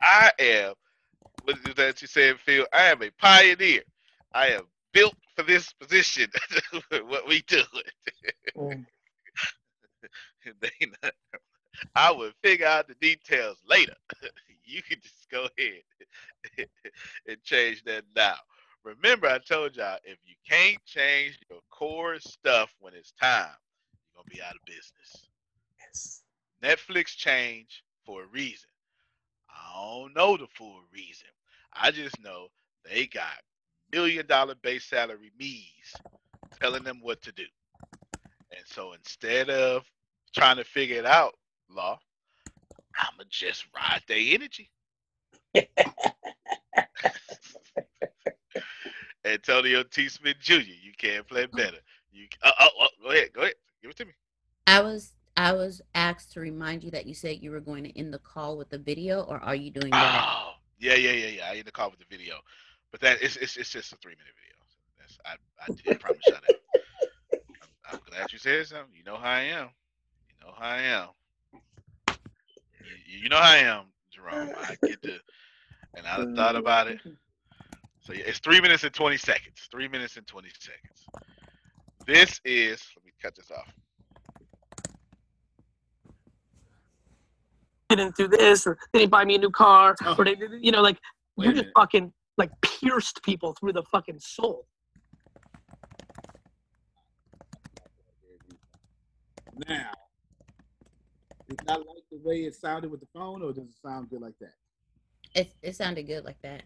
[0.02, 0.74] I am,
[1.44, 2.66] what is that you said, Phil?
[2.72, 3.82] I am a pioneer.
[4.34, 4.62] I am
[4.92, 6.28] built for this position.
[7.06, 7.62] what we do.
[8.56, 8.86] Mm.
[10.60, 10.70] They
[11.02, 11.14] not-
[11.94, 13.94] I will figure out the details later.
[14.64, 16.68] you can just go ahead
[17.28, 18.36] and change that now.
[18.84, 23.48] Remember, I told y'all if you can't change your core stuff when it's time,
[23.92, 25.28] you're gonna be out of business.
[25.80, 26.22] Yes.
[26.62, 28.68] Netflix changed for a reason.
[29.48, 31.28] I don't know the full reason.
[31.72, 32.48] I just know
[32.84, 33.40] they got
[33.92, 35.94] million dollar base salary me's
[36.60, 37.44] telling them what to do.
[38.50, 39.84] And so instead of
[40.34, 41.34] trying to figure it out,
[41.70, 41.98] law,
[42.98, 44.70] I'ma just ride their energy.
[49.24, 50.08] Antonio T.
[50.08, 51.56] Smith Jr., you can't play oh.
[51.56, 51.78] better.
[52.12, 53.54] You oh, oh, oh, go ahead, go ahead.
[53.82, 54.12] Give it to me.
[54.66, 57.98] I was I was asked to remind you that you said you were going to
[57.98, 60.24] end the call with the video, or are you doing that?
[60.26, 61.50] Oh, yeah, yeah, yeah, yeah.
[61.50, 62.36] I end the call with the video,
[62.92, 64.54] but that it's it's, it's just a three minute video.
[64.98, 67.40] That's I I did promise you that.
[67.62, 68.94] I'm, I'm glad you said something.
[68.94, 69.70] You know how I am.
[70.28, 71.08] You know how I am.
[73.14, 74.50] You, you know how I am, Jerome.
[74.56, 75.18] I get to,
[75.94, 77.00] and I thought about it.
[78.00, 79.68] So yeah, it's three minutes and twenty seconds.
[79.70, 81.28] Three minutes and twenty seconds.
[82.06, 82.82] This is.
[82.96, 83.72] Let me cut this off.
[87.96, 90.14] didn't do this or they didn't buy me a new car oh.
[90.18, 90.98] or they didn't, you know, like
[91.36, 91.72] Wait you just minute.
[91.76, 94.66] fucking like pierced people through the fucking soul.
[99.68, 99.92] Now,
[101.48, 104.20] did I like the way it sounded with the phone, or does it sound good
[104.22, 104.54] like that?
[105.34, 106.62] It it sounded good like that.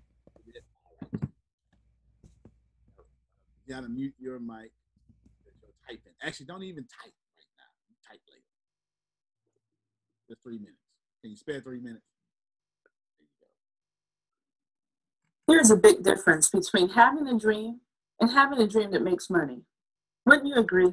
[3.67, 4.73] You gotta mute your mic.
[5.47, 6.13] as you're Typing.
[6.23, 7.71] Actually, don't even type right now.
[7.89, 8.43] You Type later.
[10.29, 10.79] Just three minutes.
[11.23, 12.05] Can you spare three minutes?
[15.47, 17.81] There's a big difference between having a dream
[18.21, 19.63] and having a dream that makes money.
[20.27, 20.93] Wouldn't you agree?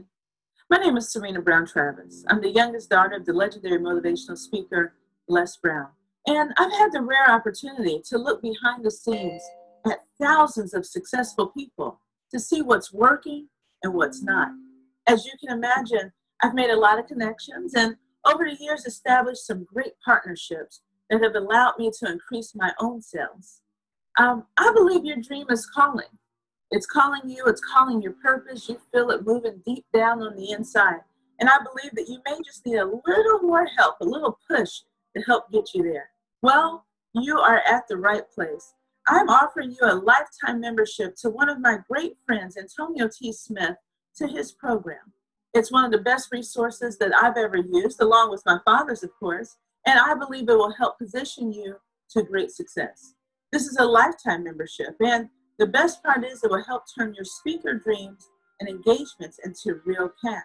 [0.68, 2.26] My name is Serena Brown Travis.
[2.28, 4.96] I'm the youngest daughter of the legendary motivational speaker
[5.28, 5.90] Les Brown.
[6.26, 9.44] And I've had the rare opportunity to look behind the scenes
[9.86, 12.02] at thousands of successful people
[12.32, 13.48] to see what's working
[13.84, 14.48] and what's not.
[15.06, 16.12] As you can imagine,
[16.42, 17.96] I've made a lot of connections and
[18.26, 23.04] over the years established some great partnerships that have allowed me to increase my own
[23.04, 23.62] sales.
[24.18, 26.08] Um, I believe your dream is calling.
[26.76, 28.68] It's calling you, it's calling your purpose.
[28.68, 31.00] You feel it moving deep down on the inside.
[31.40, 34.82] And I believe that you may just need a little more help, a little push
[35.16, 36.10] to help get you there.
[36.42, 38.74] Well, you are at the right place.
[39.08, 43.32] I'm offering you a lifetime membership to one of my great friends, Antonio T.
[43.32, 43.78] Smith,
[44.18, 45.14] to his program.
[45.54, 49.12] It's one of the best resources that I've ever used, along with my father's, of
[49.18, 49.56] course,
[49.88, 51.78] and I believe it will help position you
[52.10, 53.14] to great success.
[53.54, 57.26] This is a lifetime membership, and the best part is it will help turn your
[57.26, 58.30] speaker dreams
[58.60, 60.42] and engagements into real cash.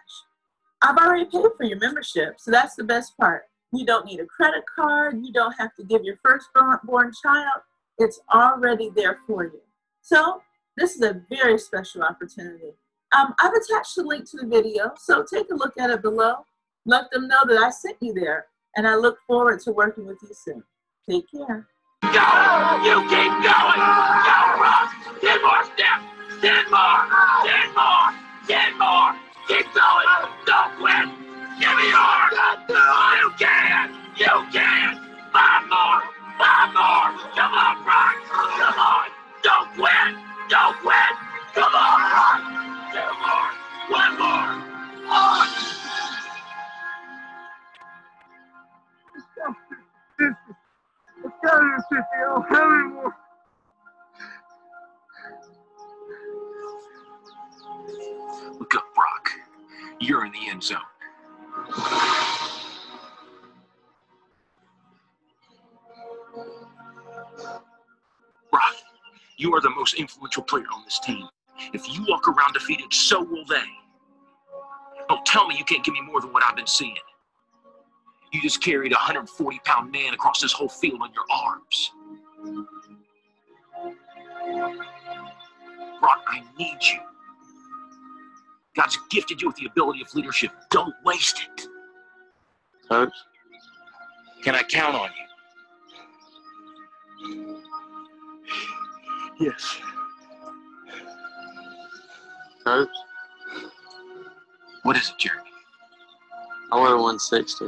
[0.81, 3.43] I've already paid for your membership, so that's the best part.
[3.73, 7.61] You don't need a credit card, you don't have to give your firstborn child,
[7.97, 9.61] it's already there for you.
[10.01, 10.41] So,
[10.77, 12.73] this is a very special opportunity.
[13.15, 16.45] Um, I've attached a link to the video, so take a look at it below.
[16.85, 20.17] Let them know that I sent you there, and I look forward to working with
[20.23, 20.63] you soon.
[21.07, 21.67] Take care.
[22.01, 22.81] Go!
[22.83, 23.79] You keep going!
[23.79, 24.50] Go!
[25.31, 26.03] Ten more steps!
[26.41, 27.07] Ten more!
[27.47, 28.11] Ten more!
[28.47, 29.15] Ten more!
[29.47, 30.07] Keep going!
[30.45, 31.07] Don't quit!
[31.57, 32.27] Give me more!
[32.67, 33.95] Oh, you can!
[34.17, 34.99] You can!
[35.31, 36.03] Five more!
[36.37, 37.15] Five more!
[37.31, 38.15] Come on, Brock!
[38.27, 39.07] Come on!
[39.41, 40.19] Don't quit!
[40.49, 41.15] Don't quit!
[41.53, 42.41] Come on, Brock!
[42.91, 43.49] Two more!
[43.87, 44.51] One more!
[45.15, 45.47] On!
[51.23, 51.55] Let's go,
[51.89, 52.45] Ciccio.
[52.49, 53.20] Hurry more.
[58.75, 59.29] Up, Brock.
[59.99, 60.77] You're in the end zone.
[68.49, 68.75] Brock,
[69.37, 71.27] you are the most influential player on this team.
[71.73, 73.61] If you walk around defeated, so will they.
[75.09, 76.95] Don't tell me you can't give me more than what I've been seeing.
[78.31, 81.91] You just carried a 140 pound man across this whole field on your arms.
[85.99, 87.10] Brock, I need you.
[88.75, 90.51] God's gifted you with the ability of leadership.
[90.69, 91.67] Don't waste it.
[92.89, 93.13] Coach,
[94.43, 95.09] Can I count on
[97.29, 97.61] you?
[99.39, 99.77] yes.
[102.63, 102.87] Coach,
[104.83, 105.49] What is it, Jeremy?
[106.71, 107.67] I want a 160.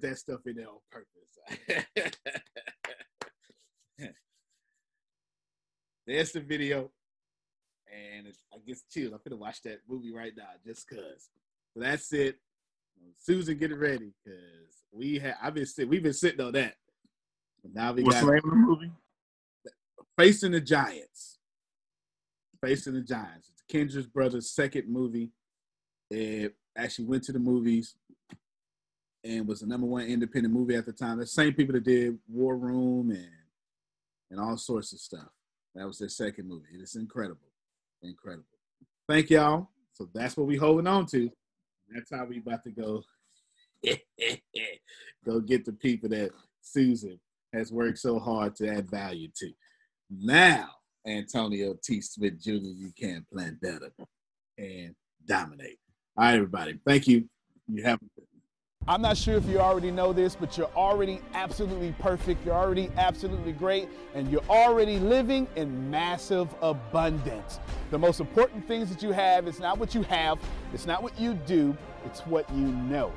[0.00, 1.06] Put that stuff in there on purpose.
[6.06, 6.90] There's the video,
[7.92, 9.12] and I guess chills.
[9.12, 11.28] I'm gonna watch that movie right now just cause.
[11.74, 12.38] So that's it.
[13.16, 15.36] Susan, get it ready, cause we have.
[15.42, 16.74] I've been sitting We've been sitting on that.
[17.62, 18.90] But now we What's got the name of the movie?
[20.18, 21.38] Facing the Giants.
[22.62, 23.50] Facing the Giants.
[23.52, 25.30] It's Kendra's brother's second movie.
[26.10, 27.94] It actually went to the movies
[29.24, 31.18] and was the number one independent movie at the time.
[31.18, 33.28] The same people that did War Room and
[34.30, 35.28] and all sorts of stuff.
[35.74, 36.68] That was their second movie.
[36.74, 37.48] It is incredible.
[38.02, 38.44] Incredible.
[39.08, 39.68] Thank y'all.
[39.92, 41.30] So that's what we holding on to.
[41.92, 43.02] That's how we about to go
[45.24, 46.30] go get the people that
[46.60, 47.18] Susan
[47.52, 49.50] has worked so hard to add value to.
[50.10, 50.68] Now,
[51.06, 52.00] Antonio T.
[52.00, 53.90] Smith Jr., you can plan better
[54.58, 54.94] and
[55.26, 55.78] dominate.
[56.16, 56.78] All right, everybody.
[56.86, 57.28] Thank you.
[57.66, 57.98] You have
[58.90, 62.44] I'm not sure if you already know this, but you're already absolutely perfect.
[62.44, 67.60] You're already absolutely great, and you're already living in massive abundance.
[67.92, 70.40] The most important things that you have is not what you have,
[70.74, 73.12] it's not what you do, it's what you know.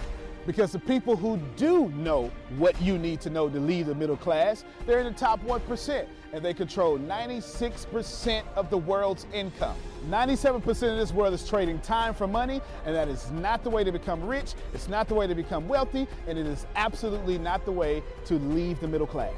[0.46, 2.30] Because the people who do know
[2.60, 6.06] what you need to know to lead the middle class, they're in the top 1%,
[6.34, 9.78] and they control 96% of the world's income.
[10.10, 13.84] 97% of this world is trading time for money, and that is not the way
[13.84, 17.64] to become rich, it's not the way to become wealthy, and it is absolutely not
[17.66, 19.32] the way to leave the middle class.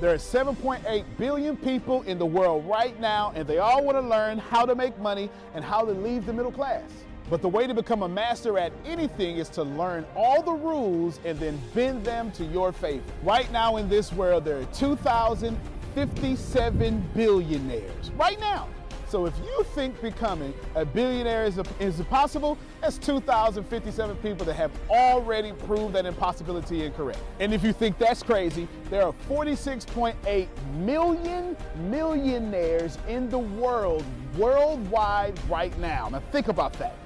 [0.00, 4.02] There are 7.8 billion people in the world right now, and they all want to
[4.02, 6.82] learn how to make money and how to leave the middle class.
[7.28, 11.18] But the way to become a master at anything is to learn all the rules
[11.24, 13.02] and then bend them to your favor.
[13.24, 14.64] Right now in this world, there are
[15.96, 18.10] 2,057 billionaires.
[18.18, 18.68] Right now.
[19.08, 24.72] So if you think becoming a billionaire is, is possible, that's 2,057 people that have
[24.90, 27.20] already proved that impossibility incorrect.
[27.40, 31.56] And if you think that's crazy, there are 46.8 million
[31.88, 34.04] millionaires in the world,
[34.36, 36.10] worldwide right now.
[36.10, 37.05] Now think about that.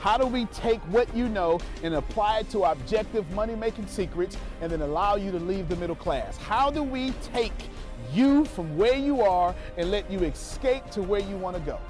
[0.00, 4.36] How do we take what you know and apply it to objective money making secrets
[4.60, 6.36] and then allow you to leave the middle class?
[6.36, 7.52] How do we take
[8.12, 11.80] you from where you are and let you escape to where you want to go?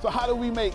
[0.00, 0.74] So, how do we make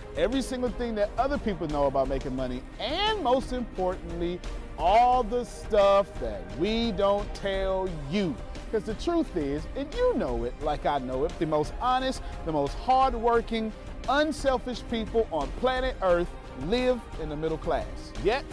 [0.17, 4.39] every single thing that other people know about making money, and most importantly,
[4.77, 8.35] all the stuff that we don't tell you.
[8.65, 12.21] Because the truth is, and you know it like I know it, the most honest,
[12.45, 13.71] the most hardworking,
[14.07, 16.29] unselfish people on planet Earth
[16.67, 18.13] live in the middle class.
[18.23, 18.45] Yet,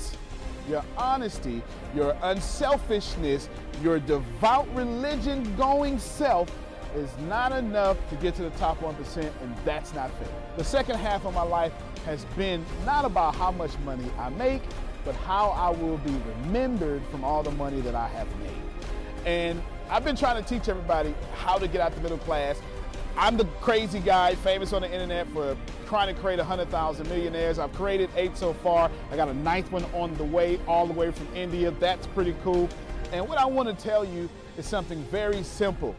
[0.68, 1.62] your honesty,
[1.94, 3.48] your unselfishness,
[3.82, 6.50] your devout religion going self
[6.94, 10.28] is not enough to get to the top 1%, and that's not fair.
[10.56, 11.72] The second half of my life
[12.04, 14.62] has been not about how much money I make,
[15.04, 19.26] but how I will be remembered from all the money that I have made.
[19.26, 22.60] And I've been trying to teach everybody how to get out the middle class.
[23.16, 25.56] I'm the crazy guy, famous on the internet for
[25.86, 27.58] trying to create 100,000 millionaires.
[27.58, 28.90] I've created eight so far.
[29.10, 31.72] I got a ninth one on the way, all the way from India.
[31.72, 32.68] That's pretty cool.
[33.12, 35.96] And what I want to tell you is something very simple.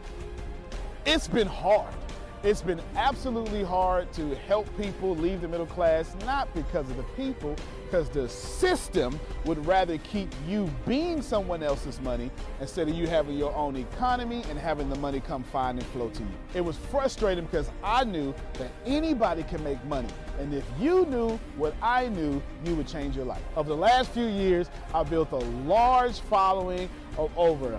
[1.06, 1.94] It's been hard.
[2.42, 7.02] It's been absolutely hard to help people leave the middle class, not because of the
[7.14, 7.54] people,
[7.84, 13.36] because the system would rather keep you being someone else's money instead of you having
[13.36, 16.28] your own economy and having the money come find and flow to you.
[16.54, 20.08] It was frustrating because I knew that anybody can make money.
[20.38, 23.42] And if you knew what I knew, you would change your life.
[23.56, 25.36] Over the last few years, I built a
[25.66, 27.78] large following of over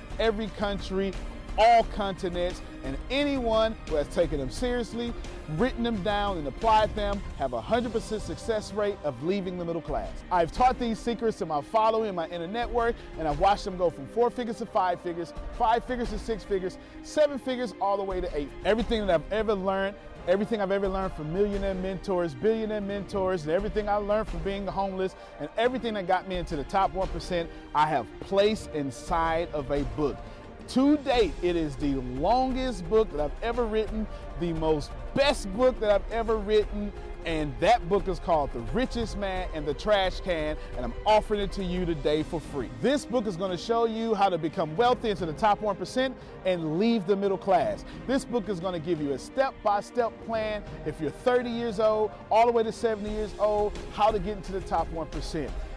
[0.19, 1.13] every country,
[1.57, 5.13] all continents, and anyone who has taken them seriously,
[5.57, 9.81] written them down, and applied them have a 100% success rate of leaving the middle
[9.81, 10.09] class.
[10.31, 13.77] I've taught these secrets to my following in my inner network, and I've watched them
[13.77, 17.97] go from four figures to five figures, five figures to six figures, seven figures, all
[17.97, 18.49] the way to eight.
[18.65, 19.95] Everything that I've ever learned
[20.27, 24.65] everything I've ever learned from millionaire mentors, billionaire mentors, and everything I learned from being
[24.67, 29.71] homeless, and everything that got me into the top 1%, I have placed inside of
[29.71, 30.17] a book.
[30.69, 34.07] To date, it is the longest book that I've ever written,
[34.39, 36.93] the most best book that I've ever written,
[37.25, 41.41] and that book is called The Richest Man in the Trash Can, and I'm offering
[41.41, 42.69] it to you today for free.
[42.81, 46.13] This book is going to show you how to become wealthy into the top 1%
[46.45, 47.85] and leave the middle class.
[48.07, 51.49] This book is going to give you a step by step plan if you're 30
[51.49, 54.87] years old, all the way to 70 years old, how to get into the top
[54.93, 55.49] 1%.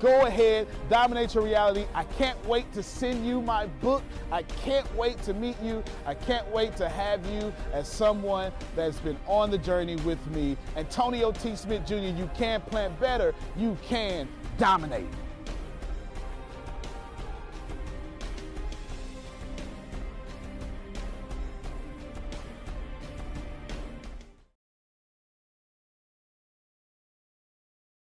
[0.00, 1.86] Go ahead, dominate your reality.
[1.94, 4.02] I can't wait to send you my book.
[4.30, 5.82] I can't wait to meet you.
[6.06, 10.56] I can't wait to have you as someone that's been on the journey with me.
[10.76, 11.56] Antonio T.
[11.56, 15.06] Smith Jr., you can plant better, you can dominate.